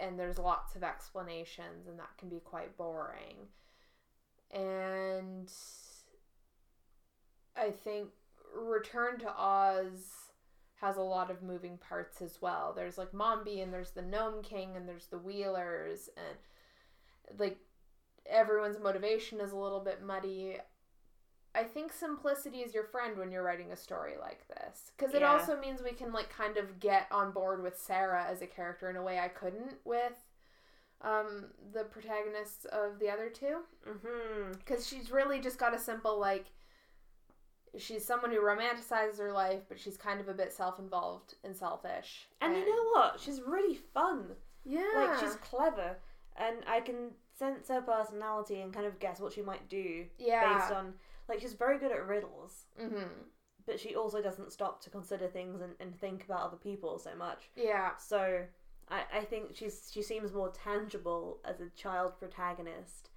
[0.00, 3.48] and there's lots of explanations and that can be quite boring
[4.52, 5.52] and
[7.56, 8.08] i think
[8.56, 10.24] return to oz
[10.84, 12.74] has a lot of moving parts as well.
[12.76, 17.58] There's like Mombi and there's the Gnome King and there's the Wheelers and like
[18.28, 20.58] everyone's motivation is a little bit muddy.
[21.54, 25.20] I think simplicity is your friend when you're writing a story like this because it
[25.22, 25.32] Yeah.
[25.32, 28.90] also means we can like kind of get on board with Sarah as a character
[28.90, 30.12] in a way I couldn't with
[31.02, 34.52] um, the protagonists of the other two Mm-hmm.
[34.58, 36.46] because she's really just got a simple like
[37.76, 42.26] she's someone who romanticizes her life but she's kind of a bit self-involved and selfish
[42.40, 43.20] And you know what?
[43.20, 44.26] She's really fun.
[44.64, 45.96] yeah Like she's clever,
[46.36, 50.58] and I can sense her personality and kind of guess what she might do yeah
[50.58, 50.94] based on.
[51.28, 53.04] Like she's very good at riddles, mm-hmm.
[53.66, 57.14] but she also doesn't stop to consider things and, and think about other people so
[57.16, 57.48] much.
[57.56, 58.42] yeah So
[58.90, 63.10] I, I think she's she seems more tangible as a child protagonist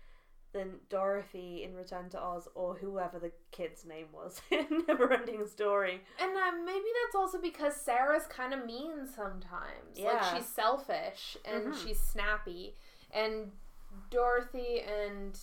[0.53, 5.99] than Dorothy in Return to Oz or whoever the kid's name was in Neverending Story.
[6.21, 10.13] and uh, maybe that's also because sarah's kind of mean sometimes Yeah.
[10.13, 11.83] like she's selfish and Mhm.
[11.85, 12.75] she's snappy
[13.11, 13.51] and
[14.09, 15.37] dorothy and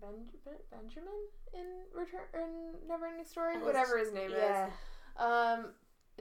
[0.00, 0.14] ben,
[0.44, 1.12] ben, benjamin
[1.52, 4.66] in return in neverending story Oh, whatever his name Yeah.
[4.68, 4.72] is
[5.16, 5.66] um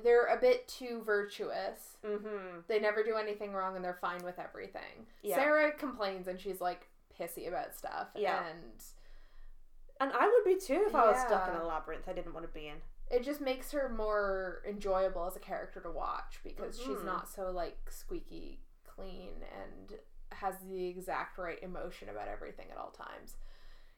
[0.04, 2.60] they're a bit too virtuous Mm-hmm.
[2.68, 5.06] They never do anything wrong and they're fine with everything.
[5.22, 5.36] Yeah.
[5.36, 8.08] Sarah complains and she's like pissy about stuff.
[8.16, 8.44] Yeah.
[8.50, 8.84] And
[10.02, 12.46] And I would be too if I was stuck in a labyrinth I didn't want
[12.46, 12.78] to be in.
[13.12, 17.06] it just makes her more enjoyable as a character to watch because she's Mhm.
[17.06, 19.98] not so like squeaky clean and
[20.36, 23.36] has the exact right emotion about everything at all times.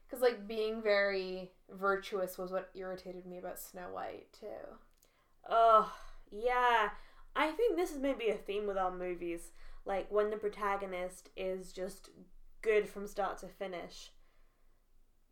[0.06, 4.76] Because like being very virtuous was what irritated me about Snow White too.
[5.48, 5.92] Oh,
[6.30, 6.90] yeah.
[7.34, 9.50] I think this is maybe a theme with our movies.
[9.84, 12.10] Like when the protagonist is just
[12.62, 14.10] good from start to finish.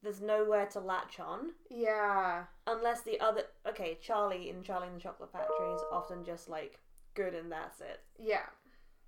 [0.02, 2.44] There's nowhere to latch on Yeah.
[2.66, 6.78] unless the other okay, Charlie in Charlie and the Chocolate Factory is often just like
[7.14, 8.00] good and that's it.
[8.18, 8.46] Yeah.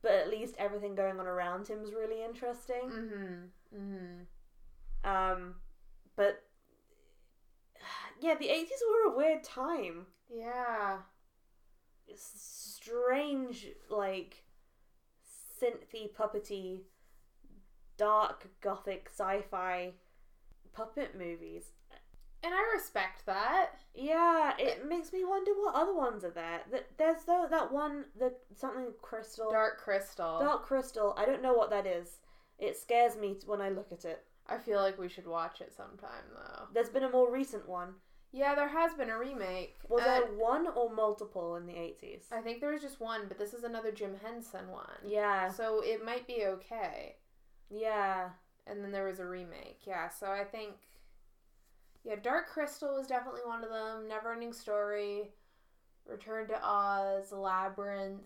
[0.03, 2.91] But at least everything going on around him is really interesting.
[2.91, 3.77] Mm-hmm.
[3.77, 5.09] Mm-hmm.
[5.09, 5.55] Um
[6.17, 6.43] but
[8.21, 10.07] yeah, the 80s were a weird time.
[10.35, 10.99] Yeah.
[12.15, 14.45] strange, like
[15.61, 16.83] synthy, puppety,
[17.97, 19.93] dark, gothic, sci-fi
[20.73, 21.73] puppet movies.
[22.47, 23.71] And I respect that.
[23.93, 26.61] Yeah, it makes me wonder what other ones are there.
[26.71, 30.39] Th- There's though that one, the something crystal, Dark Crystal.
[30.39, 31.13] Dark crystal.
[31.17, 32.21] I don't know what that is.
[32.59, 34.23] It scares me when I look at it.
[34.49, 36.69] I feel like we should watch it sometime though.
[36.73, 37.95] There's been a more recent one.
[38.31, 39.77] Yeah, there has been a remake.
[39.89, 42.31] Was Uh, there one or multiple in the 80s?
[42.31, 44.99] I think there was just one, but this is another Jim Henson one.
[45.05, 47.17] Yeah, So it might be okay.
[47.71, 48.31] yeah.
[48.69, 49.81] And then there was a remake.
[49.85, 50.75] Yeah, so I think
[52.07, 54.05] yeah, Dark Crystal was definitely one of them.
[54.09, 55.33] Neverending Story,
[56.09, 58.23] Return to Oz, Labyrinth.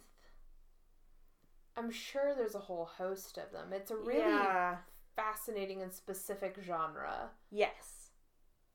[1.78, 3.72] I'm sure there's a whole host of them.
[3.72, 4.76] It's a really yeah.
[5.16, 7.30] fascinating and specific genre.
[7.50, 8.10] Yes.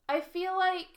[0.09, 0.87] I feel like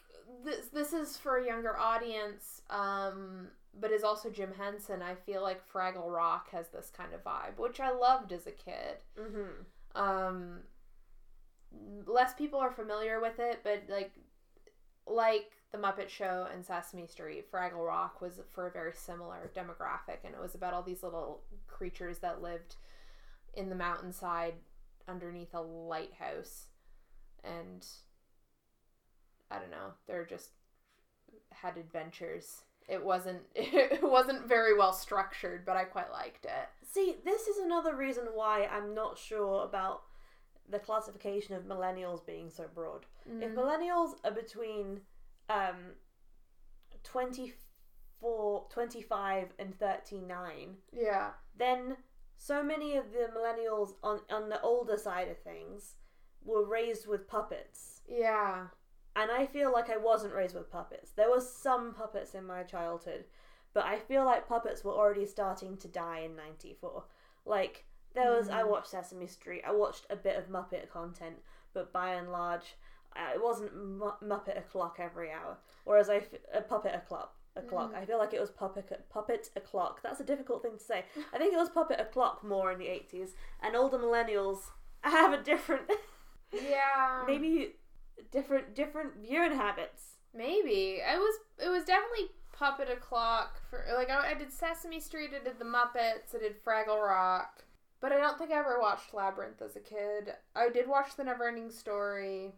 [0.42, 3.48] this this is for a younger audience, um,
[3.78, 5.02] but is also Jim Henson.
[5.02, 8.52] I feel like Fraggle Rock has this kind of vibe, which I loved as a
[8.52, 9.02] kid.
[9.20, 10.00] Mm-hmm.
[10.00, 10.60] Um,
[12.06, 14.12] less people are familiar with it, but like
[15.06, 20.24] like the Muppet Show and Sesame Street, Fraggle Rock was for a very similar demographic,
[20.24, 22.76] and it was about all these little creatures that lived
[23.54, 24.54] in the mountainside
[25.06, 26.66] underneath a lighthouse,
[27.44, 27.86] and
[29.50, 30.50] I don't know, they're just
[31.50, 32.62] had adventures.
[32.88, 36.68] It wasn't it wasn't very well structured, but I quite liked it.
[36.90, 40.02] See, this is another reason why I'm not sure about
[40.70, 43.06] the classification of millennials being so broad.
[43.26, 43.54] If Mm.
[43.54, 45.00] millennials are between
[45.48, 45.94] um
[47.04, 51.30] 24, 25 and 39, yeah.
[51.56, 51.96] then
[52.36, 55.96] so many of the millennials on on the older side of things
[56.44, 58.02] were raised with puppets.
[58.06, 58.68] Yeah.
[59.16, 61.10] And I feel like I wasn't raised with puppets.
[61.12, 63.24] There was some puppets in my childhood,
[63.74, 67.04] but I feel like puppets were already starting to die in 94.
[67.44, 67.86] Like,
[68.18, 68.68] there was, I Mhm.
[68.70, 71.42] watched Sesame Street, I watched a bit of Muppet content,
[71.72, 72.76] but by and large,
[73.16, 75.58] uh, it wasn't mu- Muppet o'clock every hour.
[75.84, 77.34] Whereas I, f- a puppet o'clock.
[77.56, 77.92] O'clock.
[77.92, 77.96] Mm.
[77.96, 80.00] I feel like it was puppet puppet o'clock.
[80.02, 81.04] That's a difficult thing to say.
[81.32, 84.70] I think it was puppet o'clock more in the eighties, and older millennials
[85.02, 85.90] have a different,
[86.52, 87.24] Yeah.
[87.26, 87.74] maybe
[88.30, 90.18] different different viewing habits.
[90.32, 91.34] Maybe it was.
[91.58, 95.30] It was definitely Puppet O'clock for like I, I did Sesame Street.
[95.34, 96.34] I did the Muppets.
[96.34, 97.64] I did Fraggle Rock.
[98.00, 100.34] But I don't think I ever watched Labyrinth as a kid.
[100.54, 102.54] I did watch The Neverending Story.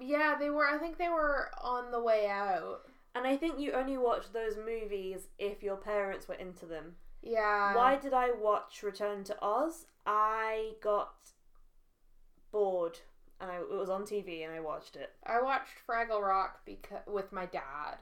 [0.00, 0.66] Yeah, they were.
[0.66, 2.82] I think they were on the way out.
[3.14, 6.94] And I think you only watch those movies if your parents were into them.
[7.22, 7.74] Yeah.
[7.74, 9.86] Why did I watch Return to Oz?
[10.06, 11.14] I got
[12.50, 13.00] bored
[13.40, 15.12] and I, it was on TV and I watched it.
[15.24, 17.96] I watched Fraggle Rock because with my dad.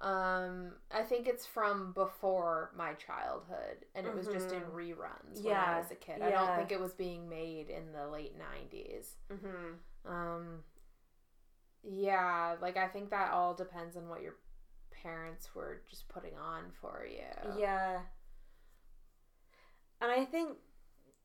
[0.00, 4.72] Um, I think it's from before my childhood, and it was just in Mhm.
[4.72, 6.20] reruns when Yeah, I was a kid.
[6.20, 9.16] I don't think it was being made in the late '90s.
[9.30, 10.10] Mm-hmm.
[10.10, 10.64] Um,
[11.82, 14.34] yeah, like I think that all depends on what your
[14.90, 17.24] parents were just putting on for you.
[17.58, 18.02] Yeah.
[20.00, 20.58] And I think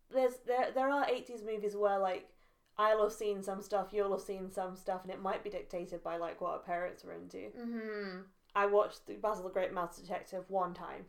[0.09, 2.29] there's there there are eighties movies where like
[2.77, 6.01] I'll have seen some stuff, you'll have seen some stuff, and it might be dictated
[6.01, 7.51] by like what our parents were into.
[7.51, 8.21] Mm-hmm.
[8.55, 11.05] I watched the Basil the Great Mouse Detective one time.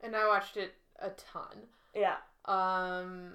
[0.00, 1.56] And I watched it a ton.
[1.94, 2.16] Yeah.
[2.44, 3.32] Um,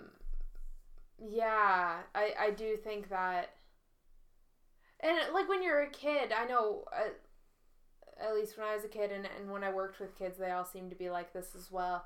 [1.19, 3.49] yeah, I I do think that,
[4.99, 6.85] and like when you're a kid, I know.
[6.95, 7.09] Uh,
[8.23, 10.51] at least when I was a kid, and, and when I worked with kids, they
[10.51, 12.05] all seem to be like this as well.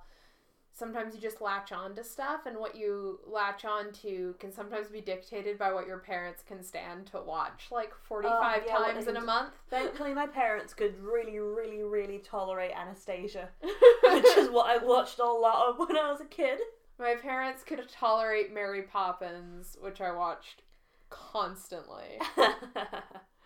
[0.78, 4.90] Sometimes you just latch on to stuff, and what you latch on to can sometimes
[4.90, 9.16] be dictated by what your parents can stand to watch, like 45 yeah, times in
[9.16, 9.54] a month.
[9.70, 15.26] Thankfully, my parents could really, really, really tolerate Anastasia, which is what I watched a
[15.26, 16.60] lot of when I was a kid.
[17.00, 20.64] My parents could tolerate Mary Poppins, which I watched
[21.10, 22.20] constantly.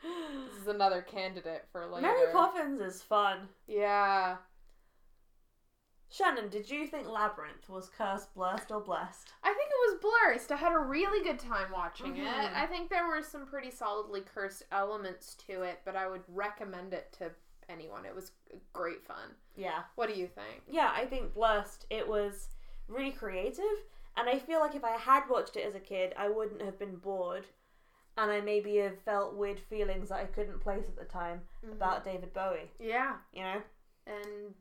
[0.01, 2.07] This is another candidate for later.
[2.07, 3.49] Mary Poppins is fun.
[3.67, 4.37] Yeah.
[6.11, 9.31] Shannon, did you think Labyrinth was cursed, blessed, or blessed?
[9.43, 10.51] I think it was blurst.
[10.51, 12.25] I had a really good time watching it.
[12.25, 12.53] Mhm.
[12.55, 16.93] I think there were some pretty solidly cursed elements to it, but I would recommend
[16.93, 17.31] it to
[17.69, 18.05] anyone.
[18.05, 18.31] It was
[18.73, 19.35] great fun.
[19.55, 19.83] Yeah.
[19.95, 20.63] What do you think?
[20.67, 21.85] Yeah, I think blessed.
[21.91, 22.49] It was
[22.87, 23.85] really creative,
[24.17, 26.79] and I feel like if I had watched it as a kid, I wouldn't have
[26.79, 27.45] been bored,
[28.17, 32.03] and I maybe have felt weird feelings that I couldn't place at the time about
[32.03, 32.71] David Bowie.
[32.79, 33.61] Yeah, You know.
[34.07, 34.55] and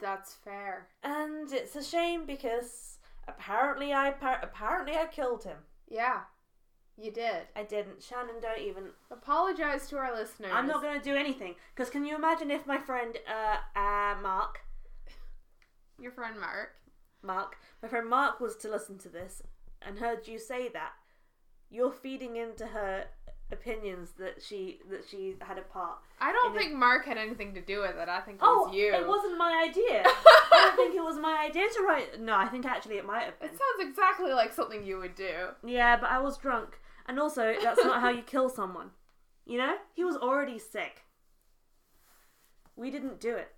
[0.00, 0.88] that's fair.
[1.02, 2.98] And it's a shame because
[3.28, 5.58] apparently I par- apparently I killed him.
[5.88, 6.20] Yeah,
[6.96, 7.42] you did.
[7.56, 8.02] I didn't.
[8.02, 8.84] Shannon, don't even.
[9.10, 10.50] Apologize to our listeners.
[10.52, 11.54] I'm not gonna do anything.
[11.76, 14.60] Cause can you imagine if my friend uh uh Mark
[15.98, 16.70] Your friend Mark.
[17.22, 19.42] Mark my friend Mark was to listen to this
[19.82, 20.92] and heard you say that
[21.70, 23.04] you're feeding into her
[23.52, 25.98] opinions that she that she had a part.
[26.20, 28.08] I don't it- think Mark had anything to do with it.
[28.08, 28.94] I think it Oh, was you.
[28.94, 30.02] it wasn't my idea.
[30.06, 32.20] I don't think it was my idea to write.
[32.20, 33.48] No, I think actually it might have been.
[33.50, 35.48] It sounds exactly like something you would do.
[35.64, 36.78] Yeah, but I was drunk.
[37.06, 38.90] And also, that's not how you kill someone.
[39.46, 39.76] You know?
[39.94, 41.02] He was already sick.
[42.76, 43.48] We didn't do it.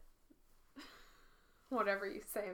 [1.68, 2.44] Whatever you say.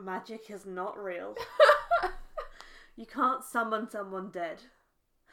[0.00, 1.36] Magic is not real.
[3.00, 4.64] You can't summon someone dead.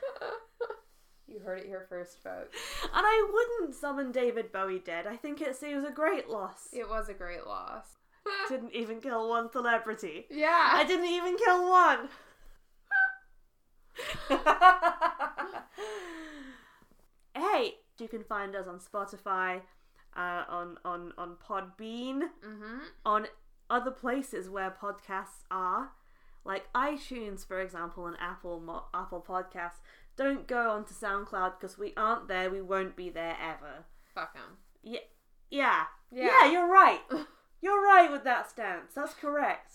[1.28, 2.56] you heard it here first, folks.
[2.82, 5.06] And I wouldn't summon David Bowie dead.
[5.06, 6.70] I think it was a great loss.
[6.72, 7.98] It was a great loss.
[8.48, 10.28] Didn't even kill one celebrity.
[10.32, 10.70] yeah.
[10.72, 12.08] I didn't even kill one.
[17.36, 19.60] hey, you can find us on Spotify,
[20.16, 22.78] uh, on on on Podbean, mm-hmm.
[23.06, 23.28] on
[23.70, 25.92] other places where podcasts are,
[26.48, 29.82] like iTunes, for example, and Apple Mo- Apple Podcasts.
[30.16, 32.50] Don't go onto SoundCloud because we aren't there.
[32.50, 33.86] We won't be there ever.
[34.16, 34.58] Fuck him.
[34.82, 35.00] Yeah,
[35.52, 36.30] yeah, Yeah.
[36.46, 36.52] yeah.
[36.52, 37.02] You're right.
[37.62, 38.94] You're right with that stance.
[38.96, 39.74] That's correct.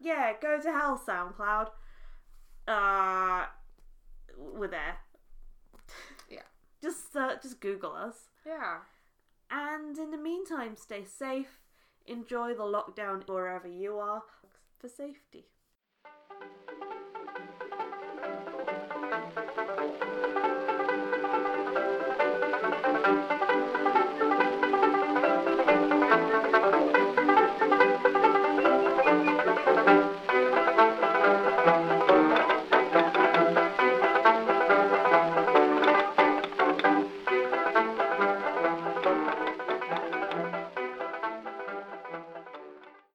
[0.00, 1.70] Yeah, go to hell, SoundCloud.
[2.68, 3.46] Uh,
[4.36, 4.98] we're there.
[6.30, 6.42] Yeah.
[6.82, 8.28] Just uh, just Google us.
[8.46, 8.78] Yeah.
[9.50, 11.60] And in the meantime, stay safe.
[12.06, 14.22] Enjoy the lockdown wherever you are
[14.78, 15.46] for safety.
[16.38, 16.67] 감사합니다.